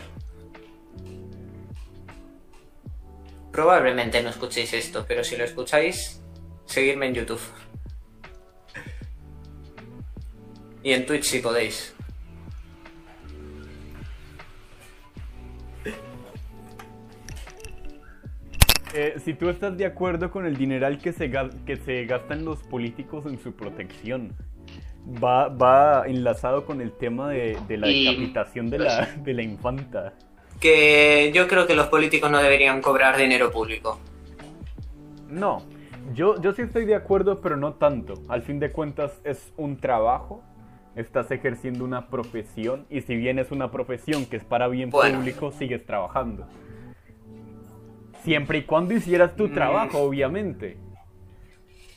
[3.51, 6.21] Probablemente no escuchéis esto, pero si lo escucháis,
[6.65, 7.41] seguidme en YouTube.
[10.83, 11.95] Y en Twitch si podéis.
[18.93, 21.31] Eh, si tú estás de acuerdo con el dineral que se,
[21.65, 24.33] que se gastan los políticos en su protección,
[25.23, 29.43] va, va enlazado con el tema de, de la Y- decapitación de la, de la
[29.43, 30.13] infanta.
[30.59, 33.99] Que yo creo que los políticos no deberían cobrar dinero público.
[35.29, 35.63] No,
[36.13, 38.15] yo, yo sí estoy de acuerdo, pero no tanto.
[38.27, 40.43] Al fin de cuentas es un trabajo,
[40.95, 45.17] estás ejerciendo una profesión y si bien es una profesión que es para bien Bueno.
[45.19, 46.45] público, sigues trabajando.
[48.23, 49.53] Siempre y cuando hicieras tu Mm.
[49.53, 50.77] trabajo, obviamente.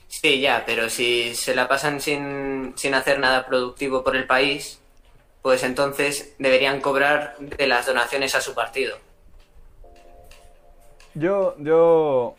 [0.08, 4.80] Sí, ya, pero si se la pasan sin, sin hacer nada productivo por el país,
[5.42, 8.96] pues entonces deberían cobrar de las donaciones a su partido.
[11.14, 12.34] Yo, yo,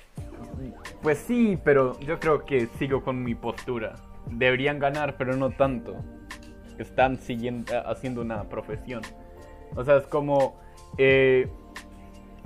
[1.01, 3.95] pues sí, pero yo creo que sigo con mi postura.
[4.27, 5.95] Deberían ganar, pero no tanto.
[6.77, 9.01] Están siguiendo, haciendo una profesión.
[9.75, 10.59] O sea, es como,
[10.97, 11.47] eh,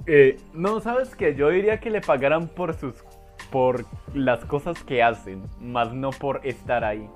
[0.07, 2.95] eh, no, sabes que yo diría que le pagaran por sus,
[3.51, 7.07] por las cosas que hacen, más no por estar ahí.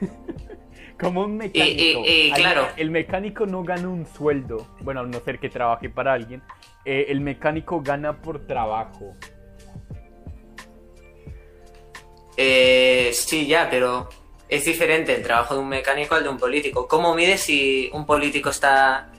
[1.00, 2.02] como un mecánico.
[2.04, 2.66] y- y Al- claro.
[2.76, 6.42] El mecánico no gana un sueldo, bueno, a no ser que trabaje para alguien.
[6.84, 9.14] Eh, el mecánico gana por trabajo.
[12.36, 14.08] Eh, sí, ya, pero
[14.48, 16.86] es diferente el trabajo de un mecánico al de un político.
[16.88, 19.10] ¿Cómo mides si un político está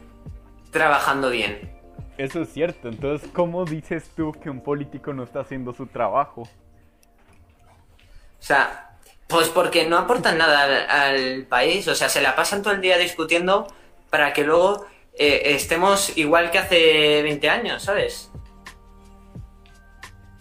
[0.72, 1.79] trabajando bien?
[2.20, 2.90] Eso es cierto.
[2.90, 6.42] Entonces, ¿cómo dices tú que un político no está haciendo su trabajo?
[6.42, 6.48] O
[8.42, 11.88] sea, pues porque no aportan nada al, al país.
[11.88, 13.68] O sea, se la pasan todo el día discutiendo
[14.10, 18.30] para que luego eh, estemos igual que hace 20 años, ¿sabes?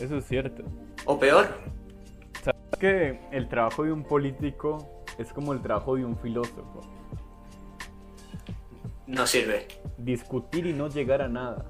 [0.01, 0.65] Eso es cierto.
[1.05, 1.61] O peor.
[2.43, 6.81] ¿Sabes que el trabajo de un político es como el trabajo de un filósofo?
[9.07, 9.69] No sirve.
[9.99, 11.67] Discutir y no llegar a nada.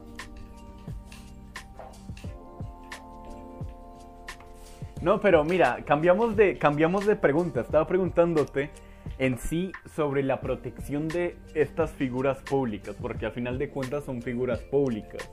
[5.00, 7.60] No, pero mira, cambiamos de, cambiamos de pregunta.
[7.60, 8.70] Estaba preguntándote
[9.18, 14.22] en sí sobre la protección de estas figuras públicas, porque al final de cuentas son
[14.22, 15.30] figuras públicas.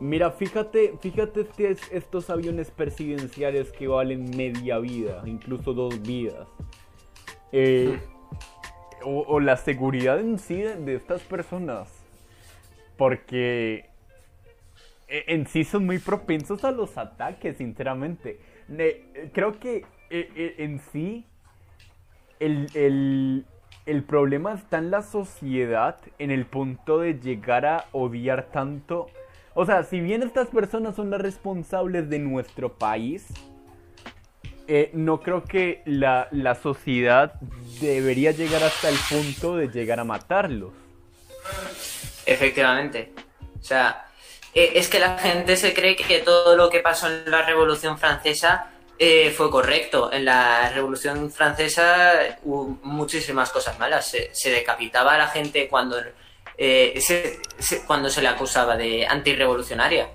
[0.00, 1.48] Mira, fíjate, fíjate
[1.90, 6.46] estos aviones presidenciales que valen media vida, incluso dos vidas.
[7.50, 7.98] Eh,
[9.04, 11.97] o, la seguridad en sí de estas personas.
[12.98, 13.86] Porque
[15.08, 18.38] e- en sí son muy propensos a los ataques, sinceramente.
[19.32, 21.24] Creo que eh, eh, en sí
[22.40, 23.46] el, el-
[23.86, 29.06] el problema está en la sociedad, en el punto de llegar a odiar tanto.
[29.54, 33.26] O sea, si bien estas personas son las responsables de nuestro país,
[34.66, 37.40] eh, no creo que la, la sociedad
[37.80, 40.74] debería llegar hasta el punto de llegar a matarlos.
[42.28, 43.12] Efectivamente.
[43.60, 44.06] O sea,
[44.54, 47.98] eh, es que la gente se cree que todo lo que pasó en la Revolución
[47.98, 48.66] Francesa
[48.98, 50.12] eh, fue correcto.
[50.12, 52.12] En la Revolución Francesa
[52.42, 54.14] hubo muchísimas cosas malas.
[54.32, 55.96] Se, decapitaba a la gente cuando,
[56.56, 60.08] eh, se, se- cuando se le acusaba de antirrevolucionaria.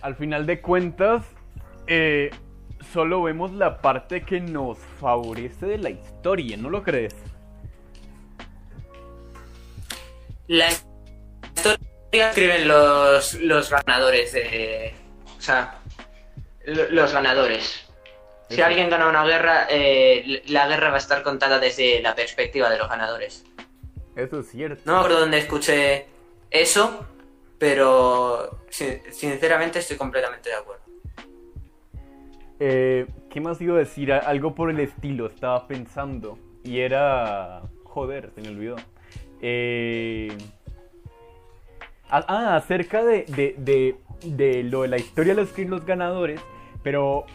[0.00, 1.24] Al final de cuentas,
[1.88, 2.30] eh,
[2.92, 7.14] solo vemos la parte que nos favorece de la historia, ¿no lo crees?
[10.48, 14.94] La historia escriben los, los ganadores de...
[15.38, 15.78] O sea,
[16.66, 17.82] lo- los ganadores.
[18.48, 22.70] Si alguien gana una guerra, eh, la guerra va a estar contada desde la perspectiva
[22.70, 23.44] de los ganadores.
[24.14, 24.82] Eso es cierto.
[24.84, 26.06] No me acuerdo dónde escuché
[26.50, 27.04] eso,
[27.58, 30.82] pero sin- sinceramente estoy completamente de acuerdo.
[32.60, 34.12] Eh, ¿Qué más iba a decir?
[34.12, 36.38] Algo por el estilo, estaba pensando.
[36.62, 37.62] Y era...
[37.84, 38.76] Joder, se me olvidó.
[39.40, 40.36] Eh...
[42.08, 46.40] Ah, acerca de, de, de, de lo de la historia de los, los ganadores,
[46.84, 47.26] pero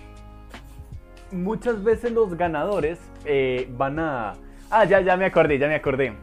[1.31, 4.33] muchas veces los ganadores eh, van a...
[4.69, 6.13] Ah, ya, ya me acordé, ya me acordé.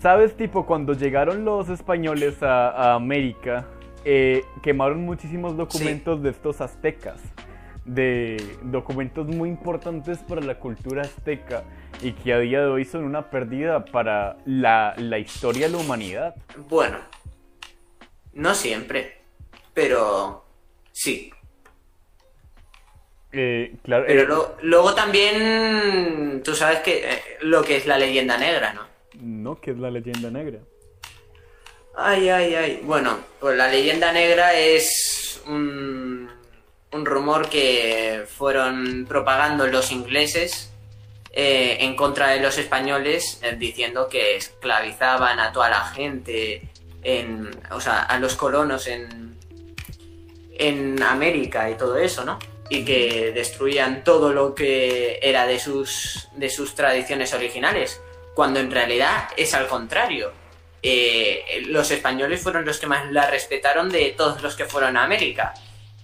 [0.00, 3.64] ¿Sabes, tipo, cuando llegaron los españoles a, a América,
[4.04, 7.22] eh, quemaron muchísimos documentos de estos aztecas?
[7.86, 11.64] De documentos muy importantes para la cultura azteca
[12.02, 15.78] y que a día de hoy son una pérdida para la, la historia de la
[15.78, 16.34] humanidad.
[16.68, 16.98] Bueno,
[18.34, 19.18] no siempre,
[19.74, 20.44] pero
[20.92, 21.32] sí.
[23.32, 27.98] Eh, claro, Pero eh, lo- luego también tú sabes que eh, lo que es la
[27.98, 28.86] leyenda negra, ¿no?
[29.20, 30.60] no, que es la leyenda negra.
[31.96, 32.80] Ay, ay, ay.
[32.84, 36.30] Bueno, pues la leyenda negra es un,
[36.92, 40.72] un rumor que fueron propagando los ingleses
[41.40, 46.68] eh, en contra de los españoles, eh, diciendo que esclavizaban a toda la gente,
[47.04, 49.38] en, o sea, a los colonos en,
[50.58, 52.40] en América y todo eso, ¿no?
[52.68, 58.00] Y que destruían todo lo que era de sus, de sus tradiciones originales,
[58.34, 60.32] cuando en realidad es al contrario.
[60.82, 65.04] Eh, los españoles fueron los que más la respetaron de todos los que fueron a
[65.04, 65.54] América.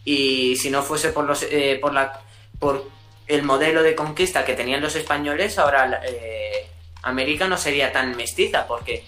[0.04, 2.20] Y si no fuese por los eh, por la
[2.60, 2.93] por
[3.26, 6.66] el modelo de conquista que tenían los españoles, ahora eh,
[7.02, 9.04] América no sería tan mestiza, porque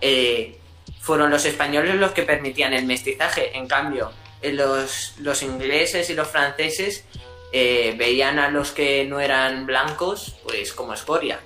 [0.00, 0.58] eh,
[1.00, 3.56] fueron los españoles los que permitían el mestizaje.
[3.56, 7.04] En cambio, eh, los, los ingleses y los franceses
[7.52, 11.38] eh, veían a los que no eran blancos, pues como escoria.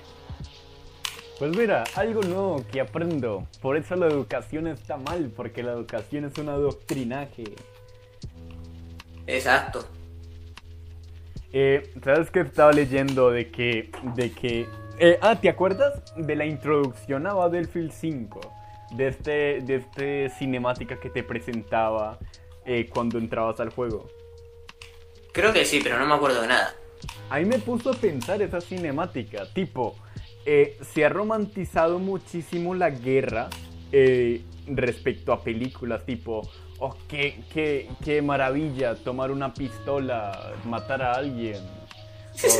[1.37, 3.47] Pues mira, algo nuevo que aprendo.
[3.61, 7.43] Por eso la educación está mal, porque la educación es un adoctrinaje.
[9.27, 9.87] Exacto.
[11.51, 13.91] Eh, ¿Sabes qué estaba leyendo de que...
[14.15, 14.67] De que
[14.99, 18.39] eh, ah, ¿te acuerdas de la introducción a Battlefield 5?
[18.91, 22.19] De este, de este cinemática que te presentaba
[22.65, 24.09] eh, cuando entrabas al juego.
[25.31, 26.75] Creo que sí, pero no me acuerdo de nada.
[27.29, 29.95] A mí me puso a pensar esa cinemática, tipo,
[30.45, 33.49] eh, se ha romantizado muchísimo la guerra
[33.91, 34.41] eh,
[34.75, 36.41] respecto a películas, tipo,
[36.79, 41.57] oh, qué, qué, qué maravilla tomar una pistola, matar a alguien.
[42.43, 42.59] O-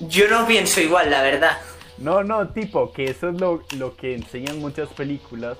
[0.08, 1.58] Yo no pienso igual, la verdad.
[1.98, 5.58] no, no, tipo, que eso es lo, lo que enseñan muchas películas,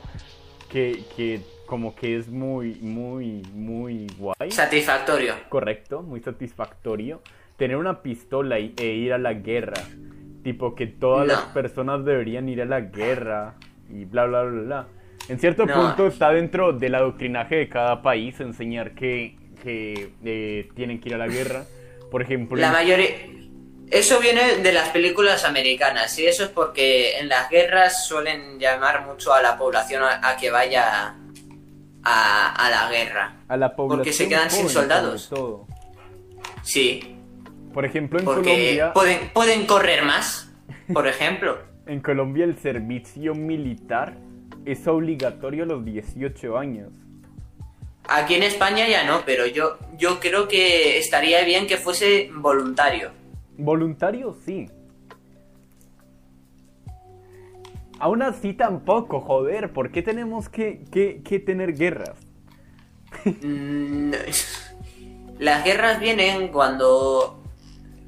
[0.70, 4.50] que, que como que es muy, muy, muy guay.
[4.50, 5.34] Satisfactorio.
[5.48, 7.20] correcto, muy satisfactorio.
[7.56, 9.82] Tener una pistola y- e ir a la guerra.
[10.42, 11.34] Tipo que todas No.
[11.34, 13.56] las personas deberían ir a la guerra
[13.92, 14.88] y bla bla bla bla.
[15.28, 15.74] En cierto No.
[15.74, 21.14] punto está dentro del adoctrinaje de cada país enseñar que, que eh, tienen que ir
[21.14, 21.64] a la guerra.
[22.10, 23.08] Por ejemplo, La mayoría...
[23.90, 29.04] Eso viene de las películas americanas y eso es porque en las guerras suelen llamar
[29.04, 31.16] mucho a la población a, a que vaya
[32.04, 33.36] a, a la guerra.
[33.48, 35.28] a la población porque se quedan sin soldados.
[35.28, 35.66] todo.
[36.62, 37.16] Sí,
[37.74, 40.52] Por ejemplo, en porque Colombia, pueden, pueden correr más,
[40.92, 41.58] por ejemplo.
[41.90, 44.16] En Colombia el servicio militar
[44.64, 46.92] es obligatorio a los 18 años.
[48.08, 53.10] Aquí en España ya no, pero yo, yo creo que estaría bien que fuese voluntario.
[53.58, 54.68] Voluntario, sí.
[57.98, 62.16] Aún así tampoco, joder, ¿por qué tenemos que, que- que tener guerras?
[63.42, 64.12] Mm,
[65.40, 67.39] Las guerras vienen cuando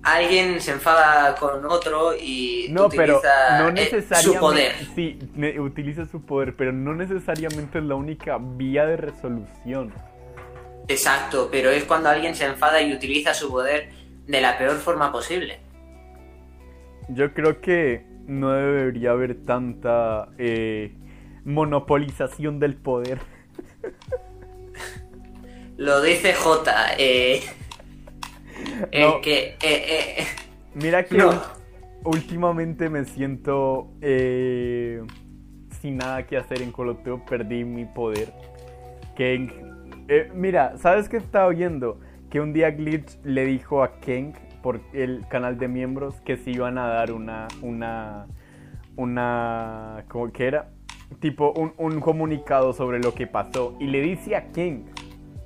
[0.03, 4.23] alguien se enfada con otro y No, pero utiliza no eh, necesariamente...
[4.23, 4.73] su poder.
[4.95, 5.19] Sí,
[5.59, 9.93] utiliza su poder, pero no necesariamente es la única vía de resolución.
[10.89, 13.91] Exacto, pero es cuando alguien se enfada y utiliza su poder
[14.27, 15.61] de la peor forma posible.
[17.09, 20.95] Yo creo que no debería haber tanta eh,
[21.45, 23.19] monopolización del poder.
[25.77, 27.43] Lo dice J, eh,
[28.91, 29.21] el No.
[29.21, 29.57] que...
[29.63, 30.25] eh, eh,
[30.75, 31.31] Mira que No.
[32.05, 35.03] últimamente me siento eh,
[35.81, 38.33] sin nada que hacer en Coloteo, perdí mi poder.
[39.17, 39.51] Keng,
[40.09, 42.01] eh, mira, ¿sabes qué estaba oyendo?
[42.31, 44.33] Que un día Glitch le dijo a Keng
[44.63, 48.27] por el canal de miembros que se iban a dar una, una,
[48.97, 50.71] una, ¿cómo que era?
[51.21, 54.85] Tipo un, un comunicado sobre lo que pasó y le dice a Keng,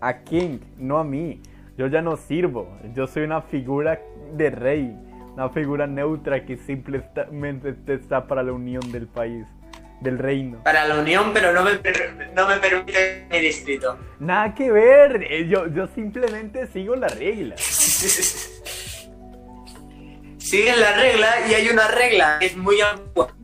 [0.01, 1.41] a Keng, no a mí.
[1.77, 4.01] Yo ya no sirvo, yo soy una figura
[4.33, 4.97] de rey,
[5.35, 9.45] Una figura neutra que simplemente está para la unión del país,
[10.01, 10.65] del reino.
[10.65, 11.73] Para la unión, pero no me,
[12.35, 13.99] no me permite mi distrito.
[14.19, 17.57] Nada que ver, eh, yo, yo simplemente sigo la regla.
[20.39, 23.35] Siguen la regla y hay una regla que es muy antigua.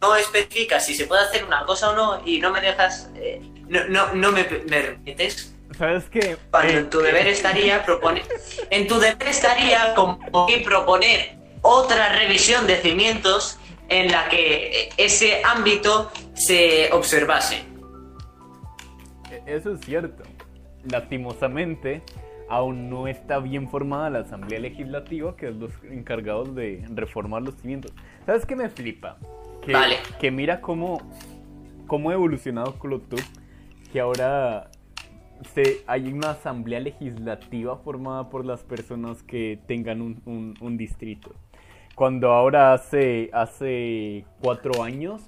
[0.00, 3.12] No especifica si se puede hacer una cosa o no y no me dejas...
[3.14, 5.49] Eh, no, no, no me, permites
[5.80, 6.36] ¿Sabes qué?
[6.50, 8.24] Cuando en tu deber estaría proponer...
[8.68, 13.58] En tu deber estaría como que proponer otra revisión de cimientos
[13.88, 17.64] en la que ese ámbito se observase.
[19.46, 20.22] Eso es cierto.
[20.84, 22.02] Lastimosamente,
[22.50, 27.54] aún no está bien formada la Asamblea Legislativa, que es los encargados de reformar los
[27.54, 27.94] cimientos.
[28.26, 29.16] ¿Sabes qué me flipa?
[29.62, 29.74] Que,
[30.20, 31.00] que mira cómo,
[31.86, 33.22] cómo ha evolucionado Clotub,
[33.90, 34.70] que ahora
[35.54, 41.34] se, hay una asamblea legislativa formada por las personas que tengan un, distrito.
[41.94, 45.22] Cuando ahora hace, hace cuatro años,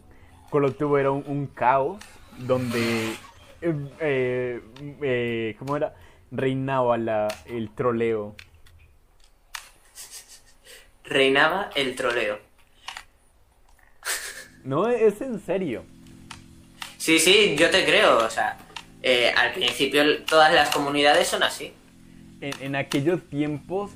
[0.50, 1.98] Colo era un, caos
[2.38, 3.12] donde,
[3.60, 4.60] eh, eh,
[5.02, 5.94] eh, ¿cómo era?
[6.30, 8.36] Reinaba la, el troleo.
[11.04, 12.38] Reinaba el troleo.
[14.64, 15.84] No, es en serio.
[16.96, 18.56] Sí, sí, yo te creo, o sea,
[19.02, 21.72] eh, al principio todas las comunidades son así.
[22.40, 23.92] En, aquellos tiempos,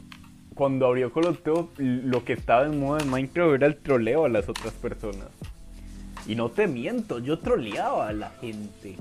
[0.54, 1.38] cuando abrió Call
[1.78, 5.28] lo que estaba en moda en Minecraft era el troleo a las otras personas.
[6.26, 8.96] Y no te miento, yo troleaba a la gente.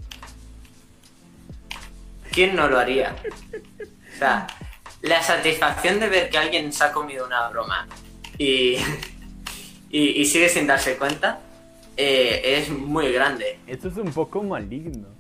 [2.32, 3.16] ¿Quién no lo haría?
[4.16, 4.48] O sea,
[5.02, 7.88] la satisfacción de ver que alguien se ha comido una broma
[8.38, 8.78] y,
[9.90, 11.40] y, sigue sin darse cuenta
[11.98, 13.60] eh, es muy grande.
[13.68, 15.15] Esto es un poco maligno.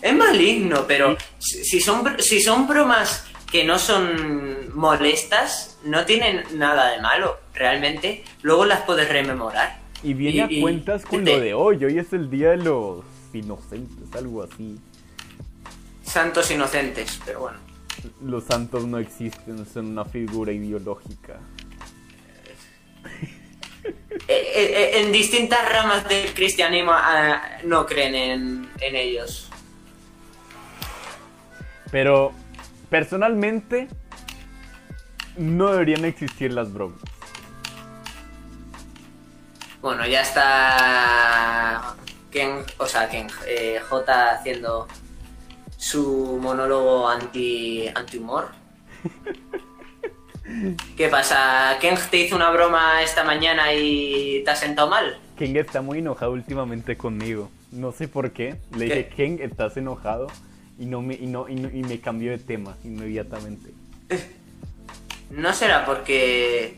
[0.00, 6.90] Es maligno, pero si son, si son bromas que no son molestas, no tienen nada
[6.92, 8.24] de malo, realmente.
[8.42, 9.80] Luego las puedes rememorar.
[10.02, 11.84] Y viene a cuentas con lo de hoy.
[11.84, 14.78] Hoy es el día de los inocentes, algo así.
[16.02, 17.58] Santos inocentes, pero bueno.
[18.22, 21.38] Los santos no existen, son una figura ideológica.
[24.26, 29.47] Eh, eh, eh, en distintas ramas del cristianismo ah, no creen en, en ellos.
[31.90, 32.32] Pero
[32.90, 33.88] personalmente
[35.36, 37.00] no deberían existir las bromas.
[39.80, 41.94] Bueno, ya está
[42.30, 44.88] Ken, o sea, Ken, eh, J haciendo
[45.76, 48.48] su monólogo anti, anti humor.
[50.96, 51.76] ¿Qué pasa?
[51.80, 55.18] ¿Ken te hizo una broma esta mañana y te has sentado mal?
[55.36, 57.50] Ken está muy enojado últimamente conmigo.
[57.70, 58.56] No sé por qué.
[58.76, 60.26] Le dije, Ken, ¿estás enojado?
[60.78, 63.72] Y no me, y no, y, me cambió de tema inmediatamente.
[65.30, 66.76] ¿No será porque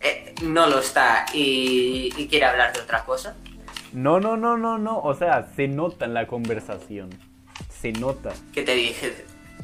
[0.00, 3.36] eh, no lo está y, quiere hablar de otra cosa?
[3.92, 5.00] No, no, no, no, no.
[5.00, 7.10] O sea, se nota en la conversación.
[7.68, 8.32] Se nota.
[8.54, 9.12] ¿Qué te dije?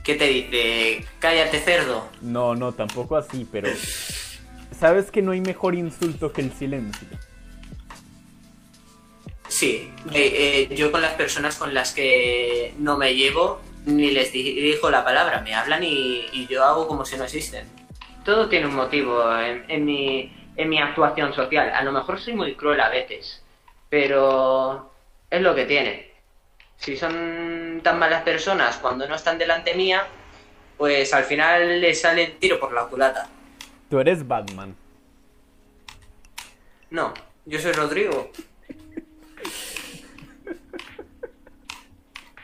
[0.04, 1.06] ¿Qué te dice?
[1.18, 2.08] Cállate, cerdo.
[2.20, 3.68] No, no, tampoco así, pero.
[4.78, 7.08] ¿Sabes que no hay mejor insulto que el silencio?
[9.48, 14.90] Sí, eh, yo con las personas con las que no me llevo, ni les dirijo
[14.90, 17.66] la palabra, me hablan y, yo hago como si no existen.
[18.24, 21.70] Todo tiene un motivo en, mi, en mi actuación social.
[21.70, 23.42] A lo mejor soy muy cruel a veces,
[23.88, 24.92] pero
[25.30, 26.10] es lo que tiene.
[26.76, 30.06] Si son tan malas personas cuando no están delante mía,
[30.76, 33.28] pues al final les sale el tiro por la culata.
[33.88, 34.76] Tú eres Batman.
[36.90, 37.14] No,
[37.46, 38.30] yo soy Rodrigo.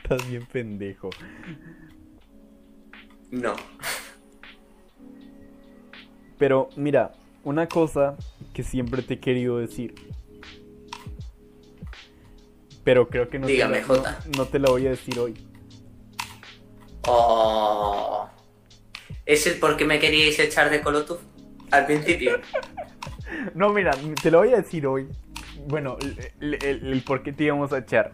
[0.05, 1.09] Estás bien pendejo.
[3.31, 3.57] No.
[6.37, 8.15] Pero mira, una cosa
[8.53, 9.95] que siempre te he querido decir.
[12.85, 15.33] Pero creo que no, te, la, no, te la voy a decir hoy.
[17.07, 18.29] Oh.
[19.25, 21.19] ¿Es el por qué me queríais echar de Colotu?
[21.71, 22.43] Al principio.
[23.55, 23.93] no, mira,
[24.23, 25.09] te lo voy a decir hoy.
[25.67, 25.97] Bueno,
[26.41, 28.13] el, el por qué te íbamos a echar.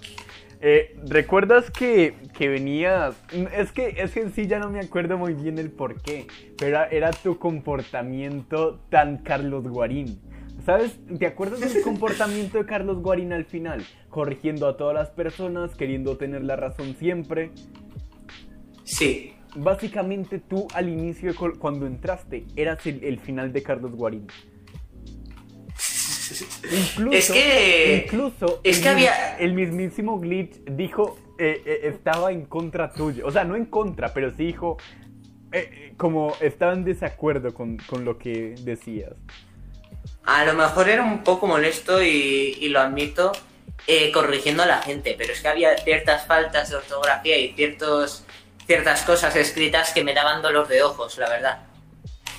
[0.62, 3.16] Eh, ¿Recuerdas que, que, venías?
[3.56, 6.26] Es que, es que en sí ya no me acuerdo muy bien el por qué,
[6.58, 10.20] pero era, tu comportamiento tan Carlos Guarín.
[10.66, 11.00] ¿Sabes?
[11.18, 13.82] ¿Te acuerdas del comportamiento de Carlos Guarín al final?
[14.10, 17.50] Corrigiendo a todas las personas, queriendo tener la razón siempre.
[18.84, 19.32] Sí.
[19.56, 24.26] Básicamente tú al inicio, cuando entraste, eras el, el final de Carlos Guarín.
[26.70, 28.02] Incluso, es que.
[28.04, 28.60] Incluso.
[28.64, 29.38] Es el, que había.
[29.38, 31.18] El mismísimo Glitch dijo.
[31.38, 33.26] Eh, eh, estaba en contra tuyo.
[33.26, 34.76] O sea, no en contra, pero sí dijo.
[35.52, 39.12] eh, como estaba en desacuerdo con, con lo que decías.
[40.24, 43.32] A lo mejor era un poco molesto y, y lo admito,
[43.86, 48.24] eh, corrigiendo a la gente, pero es que había ciertas faltas de ortografía y ciertos,
[48.66, 51.58] ciertas cosas escritas que me daban dolor de ojos, la verdad.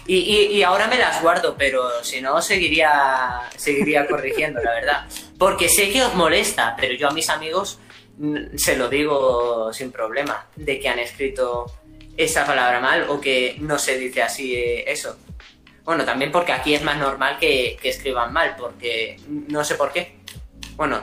[0.08, 5.06] Y, y, y ahora me las guardo, pero si no, seguiría, seguiría corrigiendo, la verdad.
[5.38, 7.80] Porque sé que os molesta, pero yo a mis amigos
[8.18, 11.66] mm, se lo digo sin problema, de que han escrito
[12.18, 15.18] esa palabra mal o que no se dice así eh, eso.
[15.84, 19.92] Bueno, también porque aquí es más normal que, que escriban mal, porque no sé por
[19.92, 20.20] qué.
[20.76, 21.02] Bueno,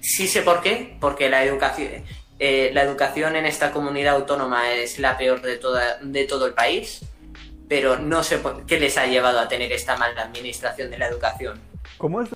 [0.00, 2.04] sí sé por qué, porque la educación,
[2.38, 6.54] eh, la educación en esta comunidad autónoma es la peor de, toda, de todo el
[6.54, 7.00] país,
[7.68, 11.60] pero no sé qué les ha llevado a tener esta mala administración de la educación.
[11.98, 12.30] ¿Cómo es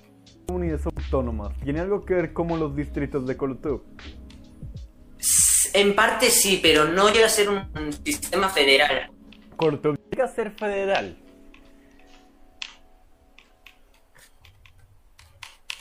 [0.46, 1.56] comunidades autónomas?
[1.62, 3.84] ¿Tiene algo que ver como los distritos de Colotu?
[5.72, 9.10] En parte sí, pero no llega a ser un, sistema federal.
[9.56, 11.16] Colotu llega a ser federal.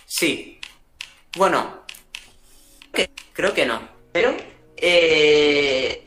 [0.06, 0.60] Sí.
[1.38, 1.86] Bueno,
[3.34, 3.80] creo que no.
[4.12, 4.36] Pero,
[4.76, 6.04] eh,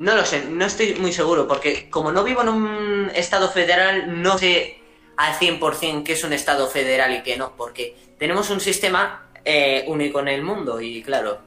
[0.00, 4.22] no lo sé, no estoy muy seguro, porque como no vivo en un estado federal,
[4.22, 4.78] no sé
[5.18, 9.84] al 100% qué es un estado federal y qué no, porque tenemos un sistema eh,
[9.88, 11.40] único en el mundo y claro,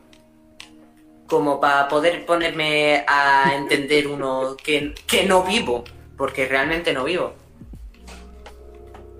[1.25, 5.83] como para poder ponerme a entender uno que, que no vivo,
[6.15, 7.33] porque realmente no vivo.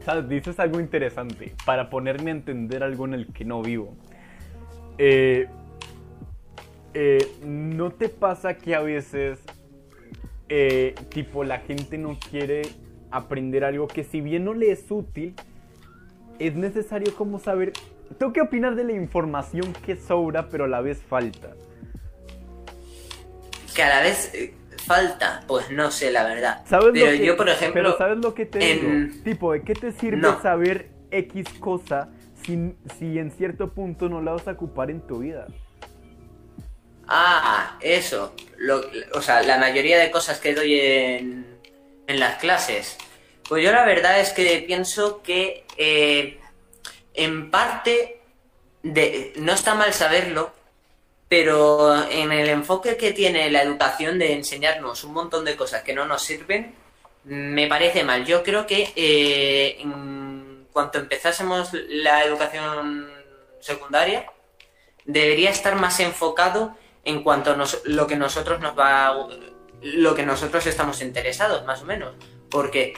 [0.05, 0.29] ¿Sabes?
[0.29, 3.95] Dices algo interesante para ponerme a entender algo en el que no vivo.
[4.99, 5.47] Eh,
[6.93, 9.39] eh, ¿No te pasa que a veces,
[10.49, 12.63] eh, tipo, la gente no quiere
[13.11, 15.35] aprender algo que si bien no le es útil,
[16.39, 17.73] es necesario como saber...
[18.19, 21.53] ¿Tú qué opinas de la información que sobra pero a la vez falta?
[23.75, 24.53] Que a la vez eh,
[24.85, 26.61] falta, pues no sé la verdad.
[26.67, 29.23] ¿Sabes Pero lo que, yo, por ejemplo, Pero ¿sabes lo que te en- digo?
[29.23, 30.41] Tipo, ¿de qué te sirve No.
[30.41, 32.09] saber X cosa
[32.43, 35.47] si, si en cierto punto no la vas a ocupar en tu vida?
[37.07, 38.33] Ah, eso.
[38.57, 38.83] Lo-
[39.13, 41.59] o sea, la mayoría de cosas que doy en,
[42.07, 42.97] en las clases.
[43.47, 46.39] Pues yo la verdad es que pienso que eh,
[47.13, 48.21] en parte
[48.83, 50.53] de, no está mal saberlo,
[51.27, 55.93] pero en el enfoque que tiene la educación de enseñarnos un montón de cosas que
[55.93, 56.73] no nos sirven,
[57.25, 58.25] me parece mal.
[58.25, 63.11] Yo creo que eh, en cuanto empezásemos la educación
[63.59, 64.25] secundaria,
[65.05, 69.27] debería estar más enfocado en cuanto a nos- lo que nosotros nos va
[69.81, 72.15] lo que nosotros estamos interesados más o menos.
[72.49, 72.93] Porque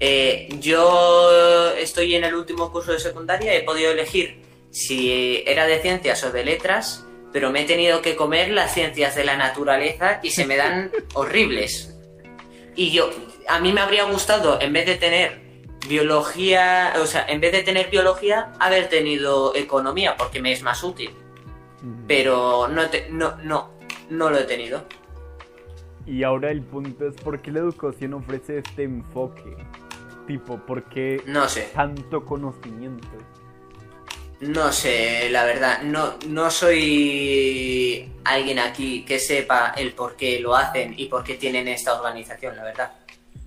[0.00, 5.80] eh, yo estoy en el último curso de secundaria he podido elegir si era de
[5.80, 10.20] ciencias o de letras pero me he tenido que comer las ciencias de la naturaleza
[10.22, 11.94] y se me dan horribles.
[12.74, 13.10] Y yo
[13.48, 15.40] a mí me habría gustado en vez de tener
[15.88, 20.82] biología o sea en vez de tener biología haber tenido economía porque me es más
[20.82, 21.10] útil
[22.06, 23.70] pero no, te- no, no,
[24.10, 24.84] no lo he tenido.
[26.06, 29.56] Y ahora el punto es por qué la educación ofrece este enfoque.
[30.26, 33.06] Tipo, ¿por qué No sé, tanto conocimiento?
[34.40, 40.54] no sé, la verdad, no, no soy alguien aquí que sepa el por qué lo
[40.54, 42.92] hacen y por qué tienen esta organización, la verdad.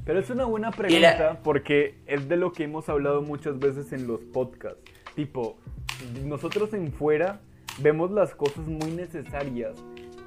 [0.04, 3.92] Pero es una buena pregunta la- porque es de lo que hemos hablado muchas veces
[3.94, 4.80] en los podcasts.
[5.16, 5.58] Tipo,
[6.24, 7.40] nosotros en fuera
[7.82, 9.74] vemos las cosas muy necesarias,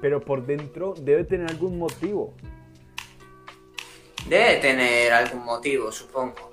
[0.01, 2.33] pero por dentro debe tener algún motivo.
[4.27, 6.51] Debe tener algún motivo, supongo.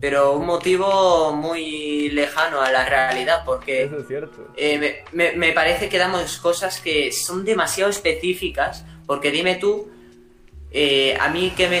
[0.00, 3.84] Pero un motivo muy lejano a la realidad, porque...
[3.84, 4.48] Eso es cierto.
[4.56, 9.88] Eh, me, me- me parece que damos cosas que son demasiado específicas, porque dime tú,
[10.72, 11.80] eh, a mí qué me,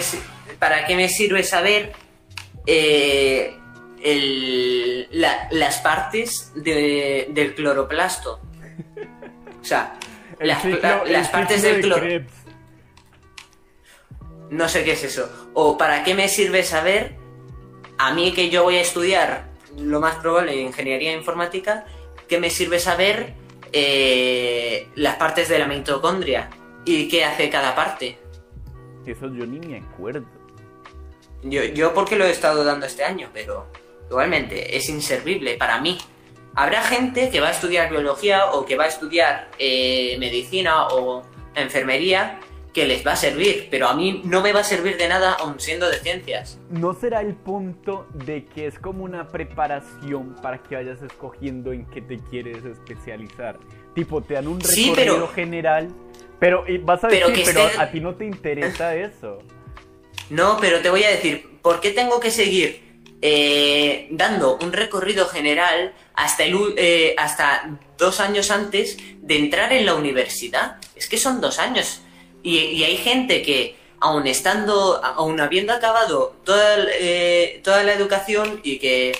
[0.58, 1.92] para qué me sirve saber
[2.66, 3.56] eh,
[4.02, 8.38] el- la- las partes de- del cloroplasto.
[9.60, 9.94] O sea,
[10.40, 12.06] las, ciclo- la- el las partes del de cloro...
[14.50, 15.50] No sé qué es eso.
[15.54, 17.16] O para qué me sirve saber,
[17.98, 19.46] a mí que yo voy a estudiar
[19.78, 21.86] lo más probable ingeniería informática,
[22.28, 23.34] ¿qué me sirve saber
[23.72, 26.50] eh, las partes de la mitocondria?
[26.84, 28.18] ¿Y qué hace cada parte?
[29.06, 30.24] Eso yo ni me acuerdo.
[31.42, 33.66] Yo, yo porque lo he estado dando este año, pero
[34.10, 35.98] igualmente es inservible para mí.
[36.56, 41.22] Habrá gente que va a estudiar biología o que va a estudiar eh, medicina o
[41.54, 42.38] enfermería
[42.72, 45.32] que les va a servir, pero a mí no me va a servir de nada
[45.38, 46.58] aun siendo de ciencias.
[46.70, 51.86] ¿No será el punto de que es como una preparación para que vayas escogiendo en
[51.86, 53.58] qué te quieres especializar?
[53.94, 55.88] Tipo, te dan un Sí, recorrido pero- general,
[56.40, 59.38] Pero vas a decir, pero, a ti no te interesa eso.
[60.30, 62.82] No, pero te voy a decir, ¿por qué tengo que seguir
[63.22, 69.86] eh, dando un recorrido general hasta, el, eh, hasta dos años antes de entrar en
[69.86, 70.76] la universidad?
[70.96, 72.00] Es que son dos años.
[72.42, 78.78] Y, hay gente que, aun estando, aun habiendo acabado toda, eh, toda la educación y
[78.78, 79.18] que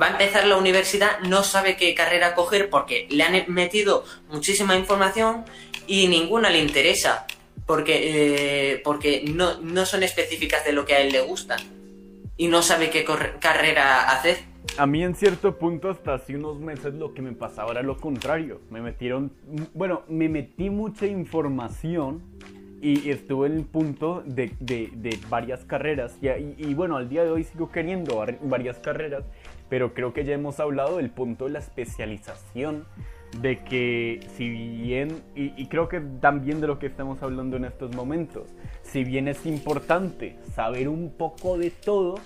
[0.00, 4.76] va a empezar la universidad, no sabe qué carrera coger porque le han metido muchísima
[4.76, 5.44] información
[5.86, 7.26] y ninguna le interesa
[7.66, 11.56] porque, eh, porque no, no, son específicas de lo que a él le gusta
[12.36, 13.04] y no sabe qué
[13.38, 14.38] carrera hacer.
[14.78, 17.96] A mí en cierto punto hasta hace unos meses lo que me pasaba era lo
[17.96, 18.60] contrario.
[18.70, 19.32] Me metieron,
[19.74, 22.22] bueno, me metí mucha información
[22.80, 27.24] y estuve en el punto de, de, de varias carreras y, y, bueno, al día
[27.24, 29.24] de hoy sigo queriendo varias carreras,
[29.70, 32.84] pero creo que ya hemos hablado del punto de la especialización
[33.40, 37.94] de que si bien, y, creo que también de lo que estamos hablando en estos
[37.94, 38.48] momentos,
[38.84, 42.16] si bien es importante saber un poco de todo,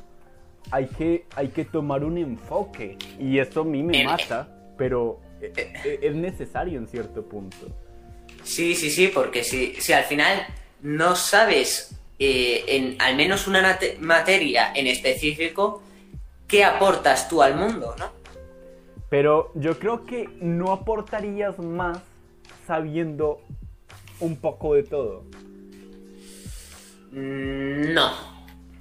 [0.71, 2.99] hay que, hay que tomar un enfoque.
[3.19, 5.53] Y esto a mí me mata, pero e,
[5.85, 7.57] e, es necesario en cierto punto.
[8.43, 10.47] Sí, sí, sí, porque si, si al final
[10.83, 15.83] no sabes eh, en al menos una materia en específico,
[16.47, 18.11] ¿qué aportas tú al mundo, no?
[19.09, 21.99] Pero yo creo que no aportarías más
[22.67, 23.41] sabiendo
[24.21, 25.25] un poco de todo.
[27.11, 28.13] Mm, no.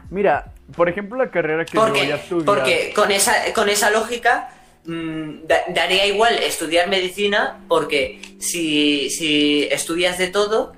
[0.10, 2.46] Mira, por ejemplo, la carrera que porque, voy a estudiar.
[2.46, 4.50] Porque con esa, con esa lógica
[4.86, 10.74] mm, daría igual estudiar medicina, porque si, si estudias de todo,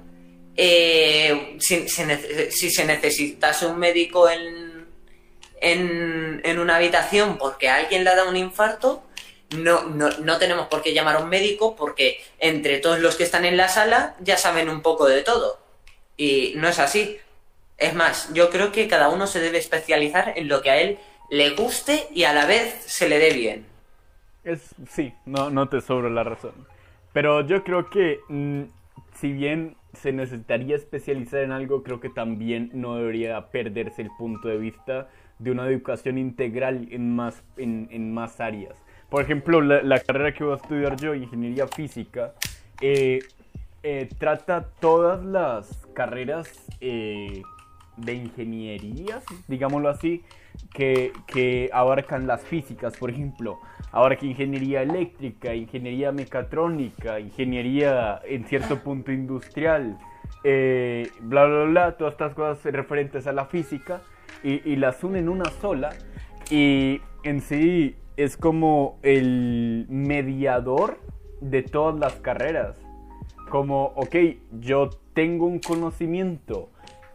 [0.55, 4.87] eh, si, si, se necesitase un médico en,
[5.61, 9.03] en, en una habitación porque a alguien le ha dado un infarto,
[9.57, 13.23] no, no, no tenemos por qué llamar a un médico porque entre todos los que
[13.23, 15.59] están en la sala ya saben un poco de todo.
[16.17, 17.17] Y no es así.
[17.80, 20.99] Es más, yo creo que cada uno se debe especializar en lo que a él
[21.30, 23.65] le guste y a la vez se le dé bien.
[24.43, 26.53] Es, sí, no, no te sobro la razón.
[27.13, 28.63] Pero yo creo que mm,
[29.19, 34.47] si bien se necesitaría especializar en algo, creo que también no debería perderse el punto
[34.47, 35.09] de vista
[35.39, 38.75] de una educación integral en más, en, en más áreas.
[39.09, 42.34] Por ejemplo, la, carrera que voy a estudiar yo, ingeniería física,
[42.80, 43.19] eh,
[43.82, 46.47] eh, trata todas las carreras
[46.80, 47.41] eh,
[48.01, 50.23] de ingeniería, digámoslo así,
[50.73, 52.97] que, abarcan las físicas.
[52.97, 53.59] Por ejemplo,
[53.91, 59.97] abarca ingeniería eléctrica, ingeniería mecatrónica, ingeniería en cierto punto industrial,
[60.43, 64.01] bla, bla, bla, todas estas cosas referentes a la física
[64.43, 65.89] y, las unen en una sola.
[66.49, 70.99] Y en sí es como el mediador
[71.41, 72.77] de todas las carreras.
[73.49, 74.15] Como, ok,
[74.59, 76.69] yo tengo un conocimiento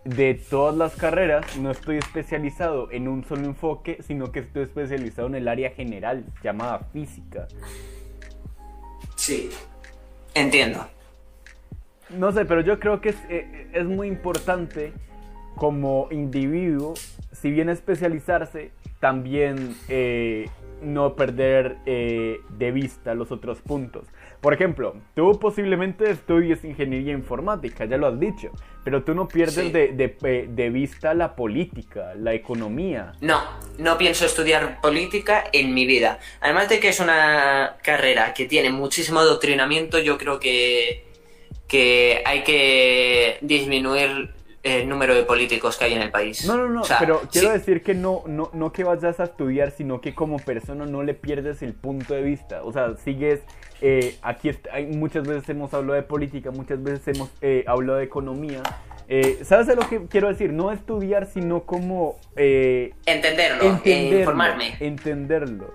[0.05, 5.29] de todas las carreras, no estoy especializado en un solo enfoque, sino que estoy especializado
[5.29, 7.49] en el área general, llamada física.
[9.17, 9.51] Sí,
[10.35, 10.87] entiendo.
[12.11, 14.93] No sé, pero yo creo que es, eh, es muy importante
[15.57, 16.95] como individuo,
[17.33, 20.49] si bien especializarse, también eh,
[20.83, 24.07] no perder eh, de vista los otros puntos.
[24.41, 28.51] Por ejemplo, tú posiblemente estudies ingeniería informática, ya lo has dicho,
[28.85, 33.15] pero tú no pierdes de, de, vista la política, la economía.
[33.23, 33.43] No,
[33.79, 36.19] no pienso estudiar política en mi vida.
[36.43, 41.07] Además de que es una carrera que tiene muchísimo adoctrinamiento, yo creo que,
[41.67, 46.45] que hay que disminuir el número de políticos que hay en el país.
[46.47, 50.01] No, no, no, pero quiero decir que no, no, no que vayas a estudiar, sino
[50.01, 52.63] que como persona no le pierdes el punto de vista.
[52.65, 53.41] O sea, sigues,
[53.87, 58.05] eh, aquí hay, muchas veces hemos hablado de política, muchas veces hemos eh, hablado de
[58.05, 58.63] economía.
[59.09, 60.55] Eh, ¿Sabes lo que quiero decir?
[60.55, 62.17] No estudiar, sino como...
[62.35, 64.75] entenderlo, entenderlo informarme.
[64.81, 65.75] Entenderlo.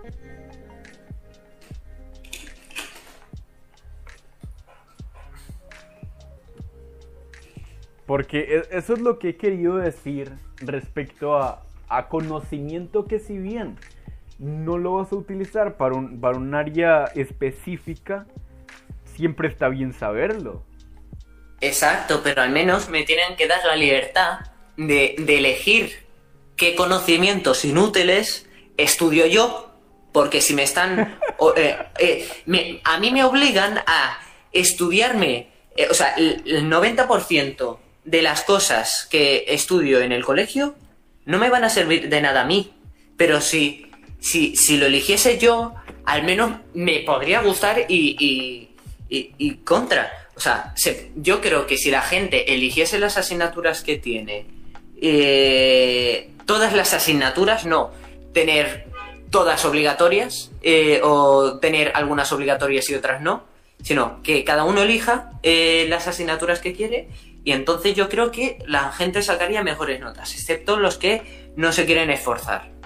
[8.07, 10.31] Porque e, eso es lo que he querido decir
[10.61, 11.63] respecto a,
[12.09, 13.75] conocimiento que si bien
[14.39, 18.25] no lo vas a utilizar para un, para un área específica,
[19.15, 20.63] siempre está bien saberlo.
[21.61, 24.39] Exacto, pero al menos me tienen que dar la libertad
[24.77, 26.07] de, elegir
[26.55, 29.73] qué conocimientos inútiles estudio yo,
[30.13, 31.19] porque si me están...
[31.55, 34.19] Eh, eh, a mí me obligan a
[34.53, 40.75] estudiarme, eh, o sea, el, el 90% de las cosas que estudio en el colegio
[41.25, 42.73] no me van a servir de nada a mí.
[43.17, 43.88] Pero si,
[44.19, 45.73] si, si lo eligiese yo,
[46.05, 48.69] al menos me podría gustar y,
[49.09, 50.11] y, y, contra.
[50.35, 50.73] O sea,
[51.15, 54.45] yo creo que si la gente eligiese las asignaturas que tiene,
[55.01, 57.91] eh, todas las asignaturas, no,
[58.33, 58.87] tener
[59.29, 63.43] todas obligatorias eh, o tener algunas obligatorias y otras no,
[63.83, 67.09] sino que cada uno elija eh, las asignaturas que quiere
[67.43, 71.85] y entonces yo creo que la gente sacaría mejores notas, excepto los que no se
[71.85, 72.78] quieren esforzar.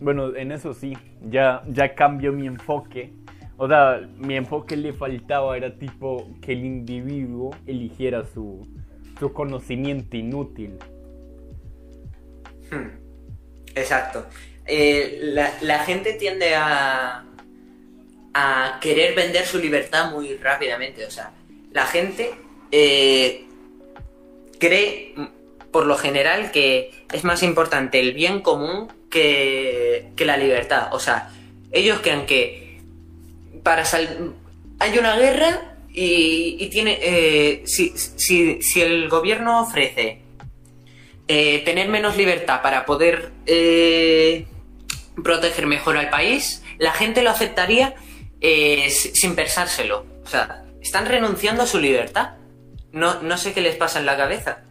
[0.00, 3.12] Bueno, en eso sí, ya, ya cambio mi enfoque
[3.58, 8.66] o sea, mi enfoque le faltaba era tipo que el individuo eligiera su,
[9.18, 10.78] su conocimiento inútil.
[12.70, 12.88] Hmm.
[13.74, 14.26] Exacto.
[14.66, 15.20] Eh,
[15.62, 17.24] la, gente tiende a,
[18.34, 21.06] a querer vender su libertad muy rápidamente.
[21.06, 21.32] O sea,
[21.72, 22.32] la gente
[22.72, 23.46] eh,
[24.58, 25.14] cree,
[25.70, 30.88] por lo general, que es más importante el bien común que, que la libertad.
[30.92, 31.30] O sea,
[31.72, 32.80] ellos creen que
[33.62, 33.84] para
[34.78, 40.20] hay una guerra y, tiene eh, si, si, el gobierno ofrece
[41.26, 44.46] eh, tener menos libertad para poder eh,
[45.24, 47.94] proteger mejor al país, la gente lo aceptaría
[48.90, 50.04] sin pensárselo.
[50.22, 52.34] O sea, están renunciando a su libertad.
[52.92, 54.64] No, no sé qué les pasa en la cabeza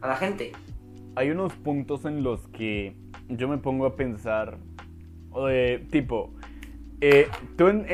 [0.00, 0.52] a la gente.
[1.16, 2.94] Hay unos puntos en los que
[3.36, 4.58] yo me pongo a pensar,
[5.90, 6.32] tipo,
[7.56, 7.86] tú en,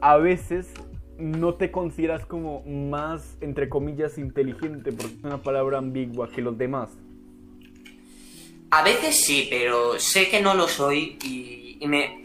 [0.00, 0.72] a veces
[1.18, 6.58] no te consideras como más, entre comillas, inteligente, porque es una palabra ambigua que los
[6.58, 6.90] demás.
[8.70, 12.24] A veces sí, pero sé que no lo soy y, me...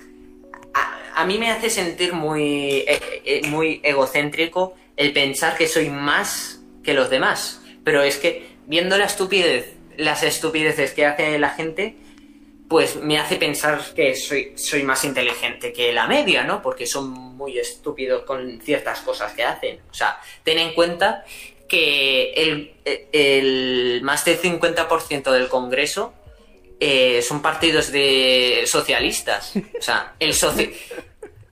[1.15, 6.61] A, mí me hace sentir muy, eh, eh, muy egocéntrico el pensar que soy más
[6.81, 7.61] que los demás.
[7.83, 11.97] Pero es que viendo la estupidez, las estupideces que hace la gente,
[12.69, 16.61] pues me hace pensar que soy, soy más inteligente que la media, ¿no?
[16.61, 19.79] Porque son muy estúpidos con ciertas cosas que hacen.
[19.89, 21.25] O sea, ten en cuenta
[21.67, 22.31] que
[23.11, 26.13] el, más del 50% del Congreso
[26.79, 29.53] eh, son partidos de socialistas.
[29.77, 30.71] O sea, el soci...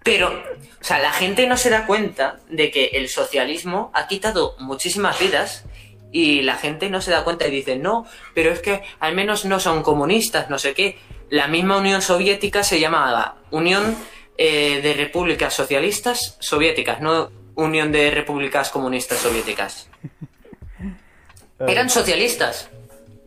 [0.04, 4.56] Pero, o sea, la gente no se da cuenta de que el socialismo ha quitado
[4.60, 5.66] muchísimas vidas
[6.12, 9.46] y la gente no se da cuenta y dice, no, pero es que al menos
[9.46, 10.98] no son comunistas, no sé qué.
[11.30, 13.96] La misma Unión Soviética se llamaba Unión
[14.38, 19.90] eh, de Repúblicas Socialistas Soviéticas, no Unión de Repúblicas Comunistas Soviéticas.
[21.60, 22.70] Eran socialistas.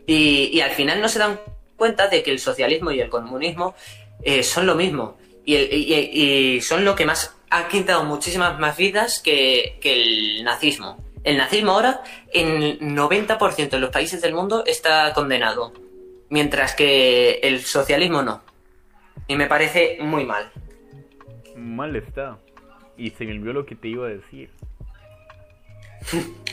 [0.06, 1.40] Y, al final no se dan
[1.76, 3.74] cuenta de que el socialismo y el comunismo
[4.22, 5.18] eh, son lo mismo.
[5.44, 10.98] Y, son lo que más ha quitado muchísimas más vidas que, que el nazismo.
[11.22, 12.02] El nazismo ahora,
[12.32, 15.72] en 90% de los países del mundo, está condenado,
[16.30, 18.42] mientras que el socialismo no.
[19.28, 20.50] Y me parece muy mal.
[21.56, 22.38] Mal está.
[22.96, 24.50] Y se me olvidó lo que te iba a decir.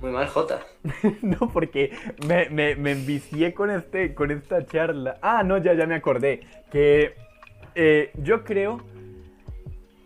[0.00, 0.66] Muy mal, Jota.
[1.22, 1.92] no, porque
[2.26, 5.18] me, me, me, envicié con, este, con esta charla.
[5.22, 6.40] Ah, no, ya, ya me acordé.
[6.72, 7.14] Que
[7.76, 8.80] eh, yo creo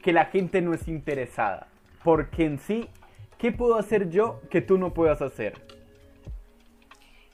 [0.02, 1.68] que la gente no es interesada.
[2.06, 2.88] Porque en sí,
[3.36, 5.54] ¿qué puedo hacer yo que tú no puedas hacer?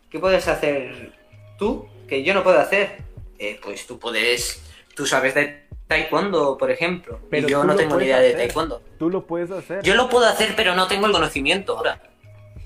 [0.08, 1.12] ¿Qué puedes hacer
[1.58, 3.02] tú que yo no puedo hacer?
[3.38, 4.62] Eh, pues tú puedes,
[4.96, 7.20] tú sabes de taekwondo, por ejemplo.
[7.28, 8.80] Pero yo no tengo ni idea de taekwondo.
[8.98, 9.82] Tú lo puedes hacer.
[9.82, 12.00] Yo lo puedo hacer, pero no tengo el conocimiento ahora.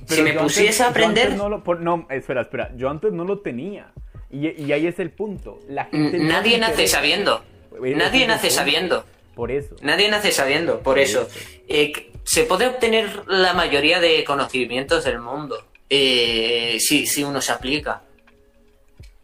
[0.07, 1.35] si me pusiese a aprender...
[1.35, 2.71] No, no, espera, espera.
[2.77, 3.93] Yo antes no lo tenía.
[4.31, 5.59] Y, ahí es el punto.
[5.69, 7.43] La gente Nadie nace sabiendo.
[7.81, 9.05] Nadie nace sabiendo.
[9.37, 9.76] Por eso.
[9.82, 11.28] Nadie nace sabiendo, por, eso.
[11.68, 17.53] Eh, se puede obtener la mayoría de conocimientos del mundo eh, si, si uno se
[17.53, 18.01] aplica.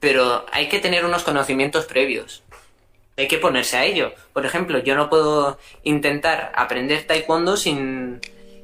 [0.00, 2.42] Pero hay que tener unos conocimientos previos.
[3.16, 4.12] Hay que ponerse a ello.
[4.34, 8.20] Por ejemplo, yo no puedo intentar aprender taekwondo sin,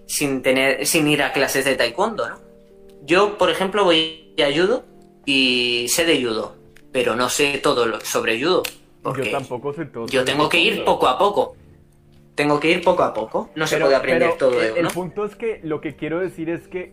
[0.06, 2.38] sin, tener, sin ir a clases de taekwondo, ¿no?
[3.04, 4.84] Yo, por ejemplo, voy a judo
[5.24, 6.56] y sé de judo,
[6.92, 8.64] pero no sé todo sobre judo
[9.16, 10.06] yo tampoco sé todo.
[10.06, 11.56] Yo tengo que ir poco a poco.
[12.34, 13.50] Tengo que ir poco a poco.
[13.56, 16.68] No se puede aprender todo de El punto es que lo que quiero decir es
[16.68, 16.92] que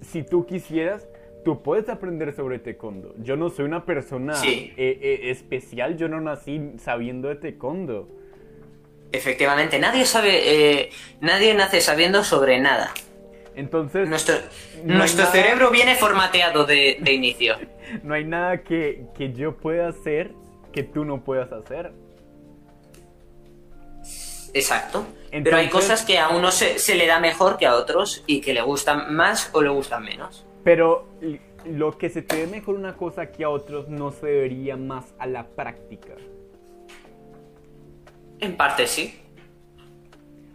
[0.00, 1.06] si tú quisieras,
[1.44, 3.14] tú puedes aprender sobre taekwondo.
[3.18, 8.08] Yo no soy una persona eh, eh, especial, yo no nací sabiendo de taekwondo.
[9.12, 10.90] Efectivamente, nadie sabe, eh,
[11.20, 12.92] nadie nace sabiendo sobre nada.
[13.54, 14.34] Entonces, nuestro,
[14.84, 17.56] nuestro cerebro viene formateado de, de inicio.
[18.02, 20.32] no hay nada que, que yo pueda hacer
[20.76, 21.90] que tú no puedas hacer.
[24.52, 25.06] Exacto.
[25.30, 28.52] Pero hay cosas que a uno se, le da mejor que a otros y que
[28.52, 30.44] le gustan más o le gustan menos.
[30.64, 31.08] Pero
[31.64, 35.14] lo que se te ve mejor una cosa que a otros no se debería más
[35.18, 36.12] a la práctica.
[38.40, 39.18] En parte sí.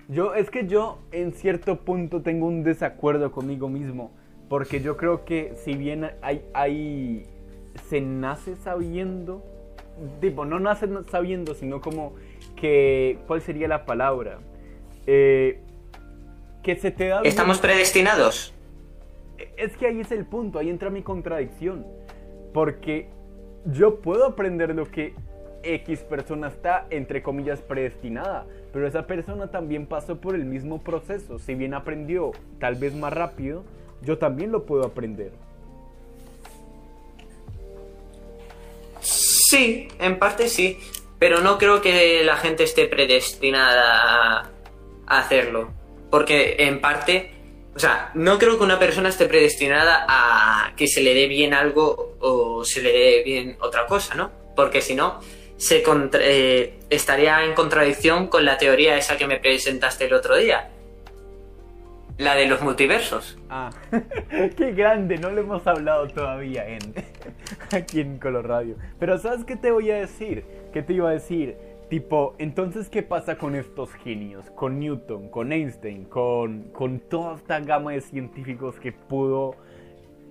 [0.07, 4.11] Yo, es que yo en cierto punto tengo un desacuerdo conmigo mismo.
[4.49, 7.25] Porque yo creo que si bien hay, hay
[7.89, 9.43] se nace sabiendo,
[10.19, 12.13] tipo, no nace sabiendo, sino como
[12.55, 14.39] que, ¿cuál sería la palabra?
[15.07, 15.59] Eh,
[16.63, 17.21] que se te da...
[17.21, 18.53] ¿Estamos predestinados?
[19.57, 21.85] Es que ahí es el punto, ahí entra mi contradicción.
[22.53, 23.07] Porque
[23.65, 25.13] yo puedo aprender lo que
[25.63, 28.45] X persona está, entre comillas, predestinada.
[28.73, 31.39] Pero esa persona también pasó por el mismo proceso.
[31.39, 33.63] Si bien aprendió tal vez más rápido,
[34.03, 35.31] yo también lo puedo aprender.
[39.51, 40.79] Sí, en parte sí.
[41.19, 44.49] Pero no creo que la gente esté predestinada
[45.05, 45.73] a hacerlo.
[46.09, 47.31] Porque en parte,
[47.75, 51.53] o sea, no creo que una persona esté predestinada a que se le dé bien
[51.53, 54.31] algo o se le dé bien otra cosa, ¿no?
[54.55, 55.19] Porque si no,
[55.57, 55.83] se
[56.13, 60.69] eh, estaría en contradicción con la teoría esa que me presentaste el otro día.
[62.17, 63.37] La de los multiversos.
[63.49, 63.69] Ah,
[64.57, 66.93] qué grande, no lo hemos hablado todavía en
[67.71, 68.75] aquí en Color Radio.
[68.99, 70.45] Pero ¿sabes qué te voy a decir?
[70.73, 71.55] ¿Qué te iba a decir?
[71.89, 74.49] Tipo, entonces, ¿qué pasa con estos genios?
[74.51, 79.55] Con Newton, con Einstein, con, con toda esta gama de científicos que pudo,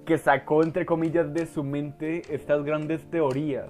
[0.07, 3.69] que sacó, entre comillas, de su mente estas grandes teorías.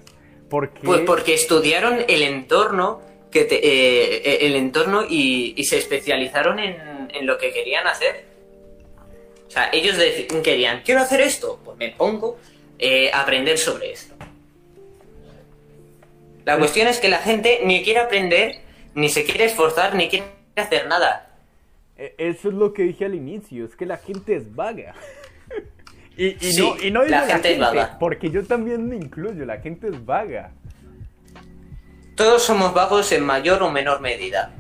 [0.49, 0.71] Pues
[1.07, 3.01] porque estudiaron el entorno
[3.33, 8.25] eh, eh, el entorno y, se especializaron en, lo que querían hacer.
[9.47, 9.97] O sea, ellos
[10.43, 12.39] querían, quiero hacer esto, pues me pongo
[12.81, 14.15] eh, aprender sobre esto.
[16.47, 18.63] La cuestión es que la gente ni quiere aprender,
[18.95, 20.27] ni se quiere esforzar, ni quiere
[20.57, 21.31] hacer nada.
[21.99, 24.95] E, eso es lo que dije al inicio, es que la gente es vaga.
[26.17, 27.97] Y, no, y no la, gente, es vaga.
[27.99, 30.53] Porque yo también me incluyo, la gente es vaga.
[32.15, 34.53] Todos somos vagos en mayor o menor medida.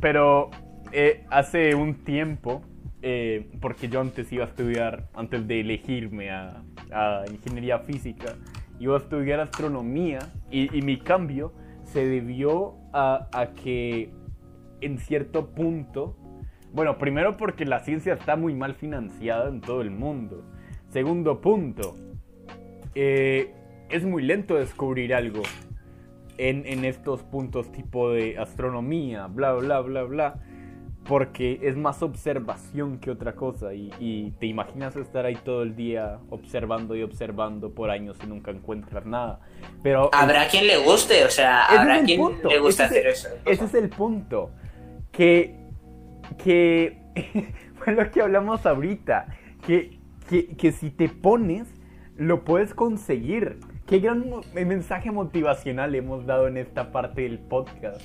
[0.00, 0.50] Pero
[0.92, 2.62] eh, hace un tiempo,
[3.08, 6.64] eh, porque yo antes iba a estudiar, antes de elegirme a,
[7.30, 8.34] ingeniería física,
[8.80, 10.18] iba a estudiar astronomía
[10.50, 11.52] y, mi cambio
[11.84, 14.10] se debió a, a que
[14.80, 16.16] en cierto punto
[16.72, 20.44] bueno, primero porque la ciencia está muy mal financiada en todo el mundo.
[20.90, 21.96] Segundo punto,
[22.94, 23.54] eh,
[23.88, 25.42] es muy lento descubrir algo
[26.38, 30.40] en, estos puntos tipo de astronomía, bla, bla, bla, bla.
[31.08, 33.74] Porque es más observación que otra cosa.
[33.74, 38.50] Y, te imaginas estar ahí todo el día observando y observando por años y nunca
[38.50, 39.40] encuentras nada.
[39.82, 40.10] Pero.
[40.12, 43.28] Habrá quien le guste, o sea, habrá quien le guste hacer eso.
[43.44, 44.50] Ese es el punto.
[45.12, 45.66] Que
[46.36, 46.98] que
[47.78, 49.26] fue lo que hablamos ahorita,
[49.66, 49.98] que,
[50.28, 51.68] que, si te pones,
[52.16, 53.58] lo puedes conseguir.
[53.86, 58.02] Qué gran mensaje motivacional hemos dado en esta parte del podcast.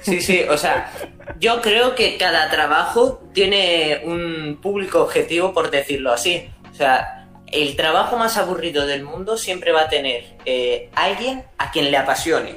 [0.00, 0.92] Sí, sí, o sea,
[1.38, 6.48] yo creo que cada trabajo tiene un público objetivo, por decirlo así.
[6.70, 11.70] O sea, el trabajo más aburrido del mundo siempre va a tener eh, alguien a
[11.70, 12.54] quien le apasione.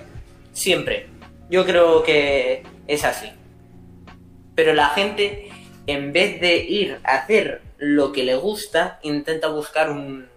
[0.53, 1.07] Siempre.
[1.49, 3.31] Yo creo que es así
[4.59, 5.49] pero la gente,
[5.87, 10.27] en vez de ir a hacer lo que le gusta, intenta buscar un,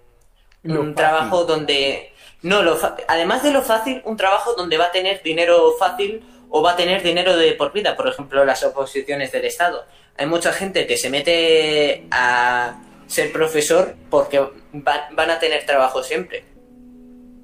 [0.62, 2.12] un trabajo donde...
[2.40, 2.78] No, lo
[3.08, 6.22] además de lo fácil, un trabajo donde va a tener dinero fácil
[6.54, 9.86] o va a tener dinero de por vida, por ejemplo, las oposiciones del Estado.
[10.18, 14.38] Hay mucha gente que se mete a ser profesor porque
[14.72, 16.44] van a tener trabajo siempre.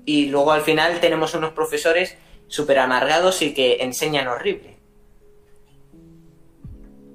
[0.04, 4.76] Y luego al final tenemos unos profesores súper amargados y que enseñan horrible.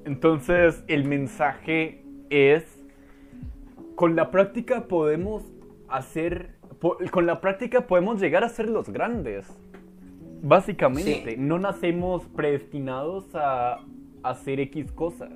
[0.04, 2.64] Entonces el mensaje es,
[3.94, 5.44] con la práctica podemos
[5.90, 6.56] hacer,
[7.12, 9.46] con la práctica podemos llegar a ser los grandes.
[10.46, 13.80] Básicamente, no nacemos predestinados a
[14.24, 15.30] hacer X cosa.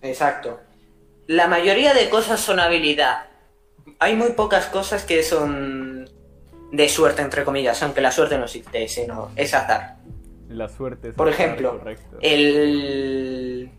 [0.00, 0.60] Exacto.
[1.26, 3.24] La mayoría de cosas son habilidad.
[3.98, 6.08] Hay muy pocas cosas que son
[6.70, 9.96] de suerte, entre comillas, aunque la suerte no existe, sino es azar.
[10.48, 11.12] La suerte.
[11.12, 11.80] Por ejemplo,
[12.20, 13.70] el,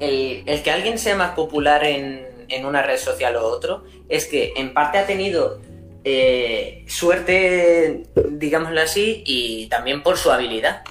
[0.00, 2.26] el, que alguien sea más popular en,
[2.66, 5.60] una red social o otro es que en parte ha tenido
[6.08, 10.84] eh, suerte, digámoslo así, y también por su habilidad.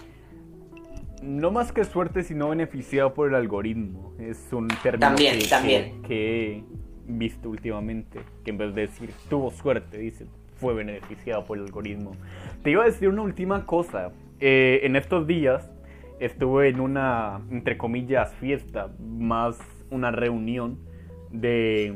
[1.21, 4.13] No más que suerte, sino beneficiado por el algoritmo.
[4.19, 6.01] Es un término también, que, también.
[6.01, 6.63] que, he
[7.07, 8.19] visto últimamente.
[8.43, 10.25] Que en vez de decir tuvo suerte, dice
[10.57, 12.11] fue beneficiado por el algoritmo.
[12.63, 14.11] Te iba a decir una última cosa.
[14.41, 15.69] Eh, en estos días
[16.19, 19.57] estuve en una, entre comillas, fiesta, más
[19.89, 20.77] una reunión
[21.31, 21.93] de,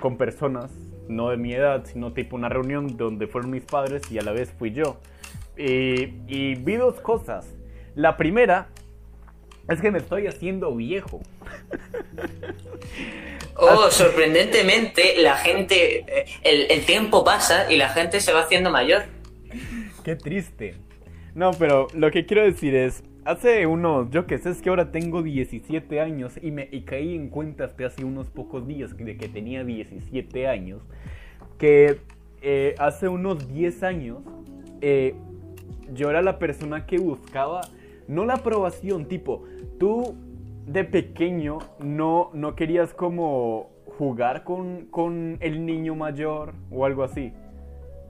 [0.00, 0.70] con personas,
[1.08, 4.32] no de mi edad, sino tipo una reunión donde fueron mis padres y a la
[4.32, 5.00] vez fui yo.
[5.56, 7.54] y vi dos cosas.
[7.94, 8.68] La primera
[9.68, 11.20] es que me estoy haciendo viejo.
[13.60, 16.04] Oh, sorprendentemente, la gente.
[16.06, 19.02] Eh, el, el, tiempo pasa y la gente se va haciendo mayor.
[20.04, 20.76] Qué triste.
[21.34, 23.02] No, pero lo que quiero decir es.
[23.28, 27.14] Hace unos, yo que sé, es que ahora tengo 17 años y me y caí
[27.14, 30.80] en cuenta hasta hace unos pocos días de que tenía 17 años.
[31.58, 32.00] Que
[32.40, 34.20] eh, hace unos 10 años
[34.80, 35.14] eh,
[35.92, 37.60] yo era la persona que buscaba,
[38.06, 39.44] no la aprobación, tipo,
[39.78, 40.14] tú
[40.66, 43.68] de pequeño no, no querías como
[43.98, 47.34] jugar con, con el niño mayor o algo así.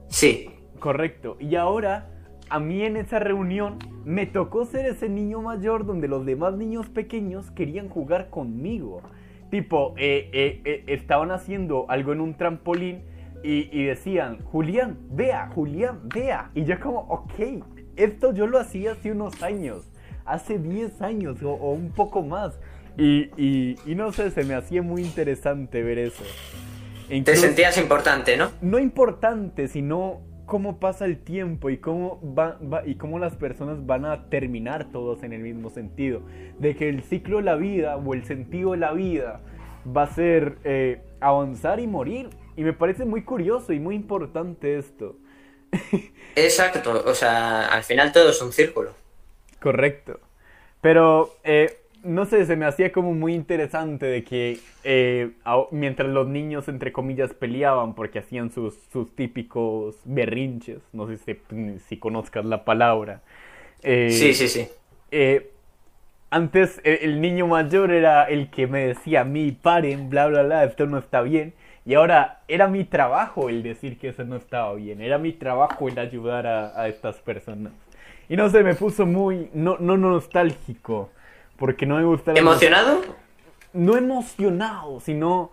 [0.07, 0.49] Sí.
[0.79, 1.35] Correcto.
[1.41, 2.07] Y ahora,
[2.49, 6.89] a mí en esa reunión, me tocó ser ese niño mayor donde los demás niños
[6.89, 9.01] pequeños querían jugar conmigo.
[9.51, 13.03] Tipo, eh, eh, eh, estaban haciendo algo en un trampolín
[13.43, 16.51] y, y, decían, Julián, vea, Julián, vea.
[16.53, 17.63] Y yo como, ok,
[17.95, 19.89] esto yo lo hacía hace unos años
[20.29, 22.59] hace 10 años o, un poco más.
[22.97, 26.23] Y, y, no sé, se me hacía muy interesante ver eso.
[27.07, 28.51] Te sentías importante, ¿no?
[28.61, 34.03] No importante, sino cómo pasa el tiempo y cómo, va, y cómo las personas van
[34.03, 36.21] a terminar todos en el mismo sentido.
[36.57, 39.41] De que el ciclo de la vida o el sentido de la vida
[39.95, 42.29] va a ser eh, avanzar y morir.
[42.57, 45.15] Y me parece muy curioso y muy importante esto.
[46.35, 48.93] Exacto, o sea, al final todo es un círculo.
[49.61, 50.19] Correcto.
[50.81, 51.77] Pero, eh,
[52.09, 55.31] no sé, se me hacía como muy interesante de que eh,
[55.71, 61.79] mientras los niños, entre comillas, peleaban porque hacían sus, sus típicos berrinches, no sé si,
[61.87, 63.21] si conozcas la palabra.
[63.83, 64.67] Eh, sí, sí, sí.
[66.29, 70.63] antes el niño mayor era el que me decía a mí, paren, bla, bla, bla,
[70.65, 71.53] esto no está bien.
[71.85, 75.87] Y ahora era mi trabajo el decir que eso no estaba bien, era mi trabajo
[75.87, 77.73] el ayudar a estas personas.
[78.29, 79.49] Y no sé, me puso muy.
[79.53, 81.09] No, no nostálgico.
[81.59, 82.33] Porque no me gusta.
[82.33, 83.01] ¿Emocionado?
[83.73, 85.51] No emocionado, sino.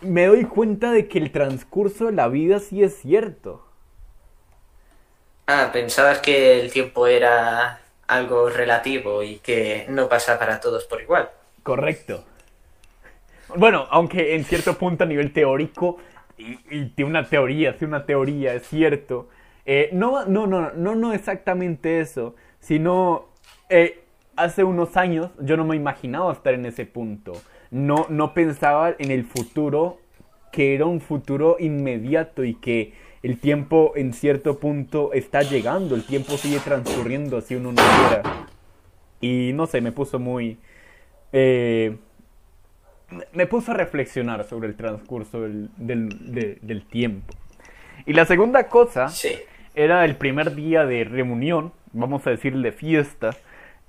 [0.00, 3.66] Me doy cuenta de que el transcurso de la vida sí es cierto.
[5.48, 11.02] Ah, pensabas que el tiempo era algo relativo y que no pasa para todos por
[11.02, 11.30] igual.
[11.64, 12.24] Correcto.
[13.56, 15.98] Bueno, aunque en cierto punto a nivel teórico,
[16.36, 19.28] y, y tiene una teoría, tiene una teoría, es cierto,
[19.70, 23.26] eh, no, no, no, no, no exactamente eso, sino
[23.68, 24.04] eh,
[24.38, 27.32] hace unos años yo no me imaginaba estar en ese punto.
[27.70, 29.98] No, no pensaba en el futuro,
[30.52, 36.04] que era un futuro inmediato y que el tiempo en cierto punto está llegando, el
[36.04, 38.46] tiempo sigue transcurriendo así uno no quiera.
[39.20, 40.58] Y no sé, me puso muy...
[41.32, 41.96] Eh,
[43.32, 47.34] me puso a reflexionar sobre el transcurso del, del, tiempo.
[48.04, 49.30] Y la segunda cosa sí
[49.78, 53.30] era el primer día de reunión, vamos a decir de fiesta,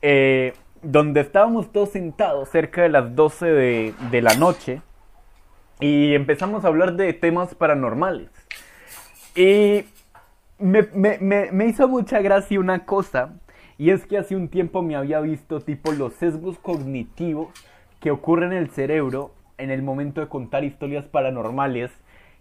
[0.01, 4.81] eh, donde estábamos todos sentados cerca de las 12 de, la noche
[5.79, 8.29] y empezamos a hablar de temas paranormales.
[9.35, 9.85] Y
[10.57, 10.87] me,
[11.51, 13.33] me, hizo mucha gracia una cosa,
[13.77, 17.49] y es que hace un tiempo me había visto tipo los sesgos cognitivos
[17.99, 21.91] que ocurren en el cerebro en el momento de contar historias paranormales.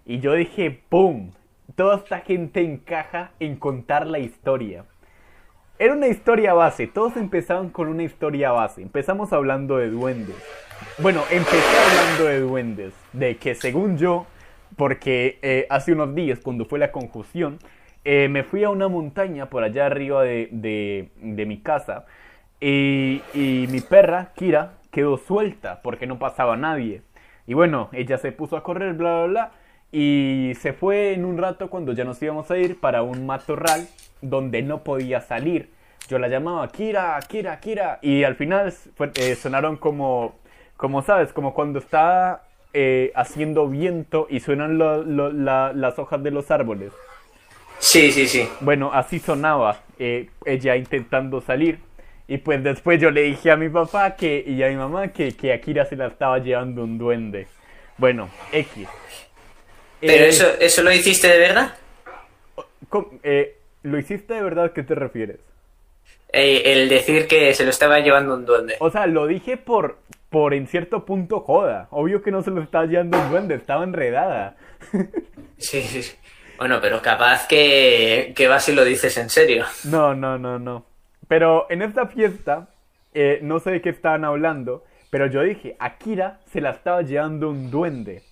[0.07, 1.31] Y yo dije, ¡pum!
[1.75, 4.85] toda esta gente encaja en contar la historia.
[5.81, 8.83] Era una historia base, todos empezaban con una historia base.
[8.83, 10.35] Empezamos hablando de duendes.
[10.99, 14.27] Bueno, empecé hablando de duendes, de que según yo,
[14.77, 17.61] porque eh, hace unos días, cuando fue la conjunción,
[18.05, 22.07] eh, me fui a una montaña por allá arriba de, mi casa
[22.61, 27.03] y, y mi perra, Kira, quedó suelta porque no pasaba nadie.
[27.47, 29.53] Y bueno, ella se puso a correr, bla, bla, bla.
[29.93, 33.87] Y se fue en un rato cuando ya nos íbamos a ir para un matorral
[34.21, 35.71] donde no podía salir.
[36.09, 37.99] Yo la llamaba Kira, Kira, Kira.
[38.03, 38.73] Y al final
[39.15, 40.39] eh, sonaron como,
[40.77, 46.93] como sabes, como cuando está eh, haciendo viento y suenan las hojas de los árboles.
[47.79, 48.49] Sí, sí, sí.
[48.61, 51.79] Bueno, así sonaba eh, ella intentando salir.
[52.27, 55.33] Y pues después yo le dije a mi papá que, y a mi mamá que,
[55.33, 57.47] que a Kira se la estaba llevando un duende.
[57.97, 58.87] Bueno, X.
[60.01, 61.75] ¿Pero eh, eso, eso lo hiciste de verdad?
[63.23, 64.73] Eh, ¿Lo hiciste de verdad?
[64.73, 65.39] ¿Qué te refieres?
[66.33, 68.77] Eh, el decir que se lo estaba llevando un duende.
[68.81, 69.99] O sea, lo dije por,
[70.29, 71.89] por en cierto punto joda.
[71.91, 74.57] Obvio que no se lo estaba llevando un duende, estaba enredada.
[75.59, 76.17] sí, sí.
[76.59, 79.65] Bueno, pero capaz que, que vas y lo dices en serio.
[79.85, 80.85] No, no, no, no.
[81.29, 82.69] Pero en esta fiesta,
[83.43, 87.71] no sé de qué estaban hablando, pero yo dije, Akira se la estaba llevando un
[87.71, 88.23] duende.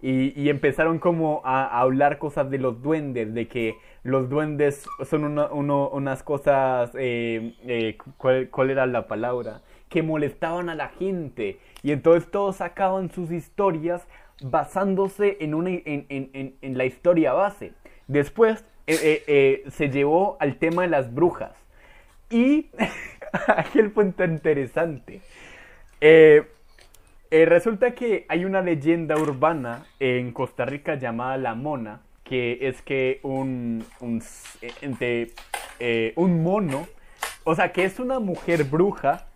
[0.00, 6.22] Y, empezaron como a, hablar cosas de los duendes, de que los duendes son unas
[6.22, 9.62] cosas, eh, eh, ¿cuál, era la palabra?
[9.88, 11.58] Que molestaban a la gente.
[11.82, 14.06] Y entonces todos sacaban sus historias
[14.40, 17.72] basándose en, una, en, la historia base.
[18.06, 21.56] Después eh, se llevó al tema de las brujas.
[22.30, 22.70] Y
[23.48, 25.22] aquí el punto interesante.
[27.30, 32.58] Eh, eh, resulta que hay una leyenda urbana en Costa Rica llamada La Mona, que
[32.68, 34.58] es que un, un, s-
[35.00, 35.32] eh,
[35.80, 36.86] eh, un mono,
[37.44, 39.26] o sea, que es una mujer bruja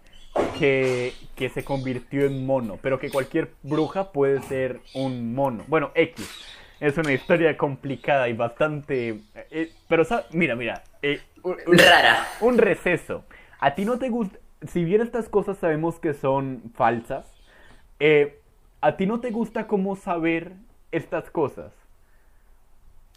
[0.59, 5.65] que, que se convirtió en mono, pero que cualquier bruja puede ser un mono.
[5.69, 6.49] Bueno, X.
[6.81, 9.21] Es una historia complicada y bastante...
[9.53, 10.83] eh, pero, sa- mira, mira.
[11.01, 12.27] eh, un- Rara.
[12.41, 13.25] un receso.
[13.61, 14.37] A ti no te gusta,
[14.67, 17.25] si bien estas cosas sabemos que son falsas,
[18.05, 18.41] eh,
[18.81, 20.51] a ti no te gusta cómo saber
[20.91, 21.73] estas cosas.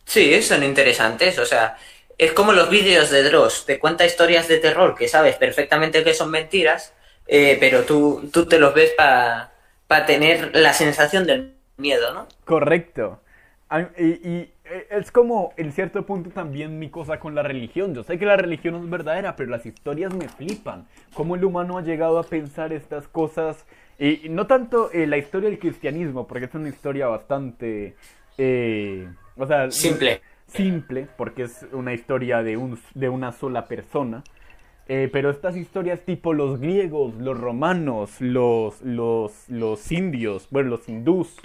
[0.05, 1.75] Sí, son interesantes, o sea,
[2.19, 6.13] es como los vídeos de Dross, te cuenta historias de terror que sabes perfectamente que
[6.13, 6.93] son mentiras,
[7.25, 12.27] eh, pero tú, tú te los ves para tener la sensación del miedo, ¿no?
[12.45, 13.19] Correcto.
[13.97, 17.95] Y, y, eh, es como en cierto punto también mi cosa con la religión.
[17.95, 20.87] Yo sé que la religión es verdadera, pero las historias me flipan.
[21.15, 23.65] Cómo el humano ha llegado a pensar estas cosas.
[23.99, 27.95] Y, no tanto eh, la historia del cristianismo, porque es una historia bastante...
[28.37, 30.21] eh, o sea, Simple.
[30.47, 34.23] simple, porque es una historia de, un, de una sola persona.
[34.87, 40.87] Eh, pero estas historias tipo los griegos, los romanos, los, los, los indios, bueno, los
[40.87, 41.35] hindús,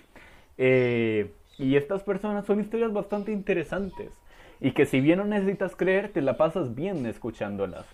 [0.59, 4.13] eh, y estas personas son historias bastante interesantes.
[4.61, 7.87] Y que si bien no necesitas creer, te la pasas bien escuchándolas.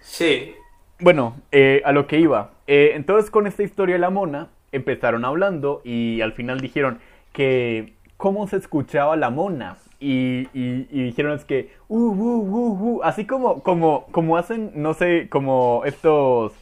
[0.00, 0.54] Sí.
[1.00, 2.50] Bueno, eh, a lo que iba.
[2.66, 6.98] Eh, entonces con esta historia de la mona empezaron hablando y al final dijeron
[7.32, 9.76] que cómo se escuchaba la mona.
[9.98, 14.72] Y, y- y dijeron es que, uh, uh, uh, uh, así como, como, como hacen,
[14.74, 16.52] no sé, como estos,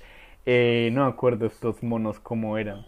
[0.47, 2.87] eh, no me acuerdo estos monos cómo eran.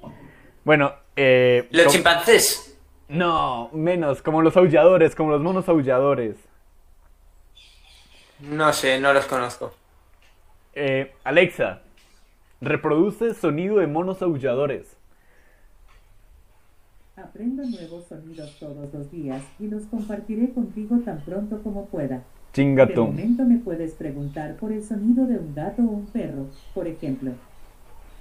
[0.64, 2.78] Bueno, eh, Los chimpancés.
[3.08, 6.36] no, menos, como los aulladores, como los monos aulladores.
[8.40, 9.72] No sé, no los conozco.
[10.78, 11.80] Eh, Alexa,
[12.60, 14.94] reproduce sonido de monos aulladores.
[17.16, 22.16] Aprendo nuevos sonidos todos los días y los compartiré contigo tan pronto como pueda.
[22.16, 22.22] De
[22.52, 23.06] Chingatón.
[23.06, 27.32] momento me puedes preguntar por el sonido de un gato o un perro, por ejemplo.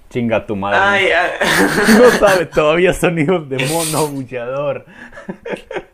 [0.08, 0.78] Chinga tu madre.
[0.80, 1.28] Ay, ah.
[1.98, 4.86] No sabe todavía sonidos de mono aullador.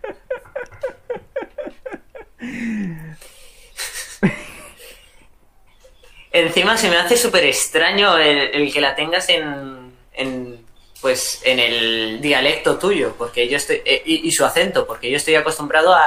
[6.42, 10.58] Encima se me hace súper extraño el, que la tengas en, en,
[11.00, 15.16] pues, en el dialecto tuyo, porque yo estoy, eh, y, y su acento, porque yo
[15.16, 16.02] estoy acostumbrado a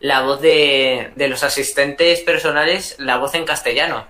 [0.00, 4.04] la voz de, de los asistentes personales, la voz en castellano.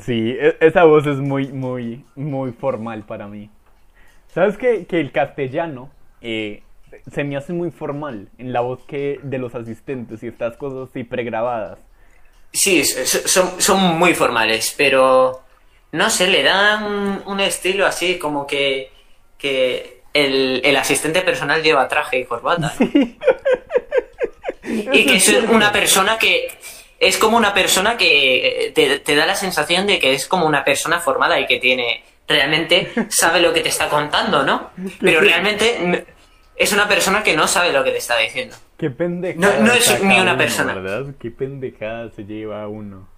[0.00, 3.50] Sí, e- esa voz es muy, muy, muy formal para mí.
[4.32, 5.90] ¿Sabes que, que el castellano
[6.20, 6.62] eh,
[7.12, 10.88] se me hace muy formal en la voz que de los asistentes y estas cosas
[10.90, 11.78] así pregrabadas?
[12.54, 15.42] Sí, son, son muy formales, pero
[15.92, 18.90] no sé, le dan un, un estilo así como que,
[19.36, 22.72] que el, el asistente personal lleva traje y corbata.
[22.78, 22.88] ¿no?
[24.62, 26.56] y que es una persona que
[27.00, 30.46] es como una persona que eh, te, te da la sensación de que es como
[30.46, 34.70] una persona formada y que tiene realmente sabe lo que te está contando, ¿no?
[35.00, 36.06] Pero realmente
[36.56, 38.56] es una persona que no sabe lo que te está diciendo.
[38.84, 39.58] Qué pendejada.
[39.60, 40.74] No- no es ni una uno, persona.
[40.74, 41.14] ¿verdad?
[41.18, 43.08] Qué pendejada se lleva uno.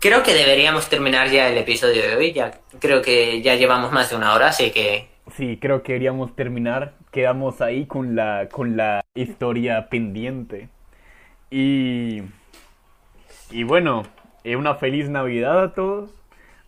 [0.00, 2.32] Creo que deberíamos terminar ya el episodio de hoy.
[2.32, 6.34] Ya creo que ya llevamos más de una hora, así que Sí, creo que queríamos
[6.34, 6.94] terminar.
[7.12, 10.68] Quedamos ahí con la, con la historia pendiente.
[11.52, 12.22] Y.
[13.52, 14.02] Y bueno,
[14.42, 16.10] eh, una feliz Navidad a todos.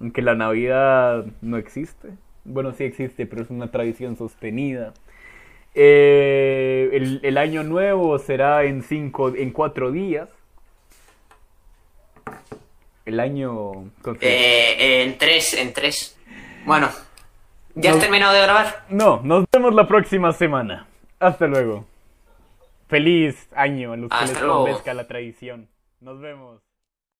[0.00, 2.10] Aunque la Navidad no existe.
[2.44, 4.94] Bueno, sí existe, pero es una tradición sostenida.
[5.74, 10.28] Eh, el, el año nuevo será en cinco, en cuatro días.
[13.04, 13.90] El año.
[14.20, 16.16] eh, en tres, en tres.
[16.64, 16.88] Bueno,
[17.74, 18.84] ¿ya has terminado de grabar?
[18.88, 20.86] No, nos vemos la próxima semana.
[21.18, 21.84] Hasta luego.
[22.88, 24.56] Feliz año a los que les luego.
[24.58, 25.68] convenzca la tradición.
[26.00, 26.60] Nos vemos.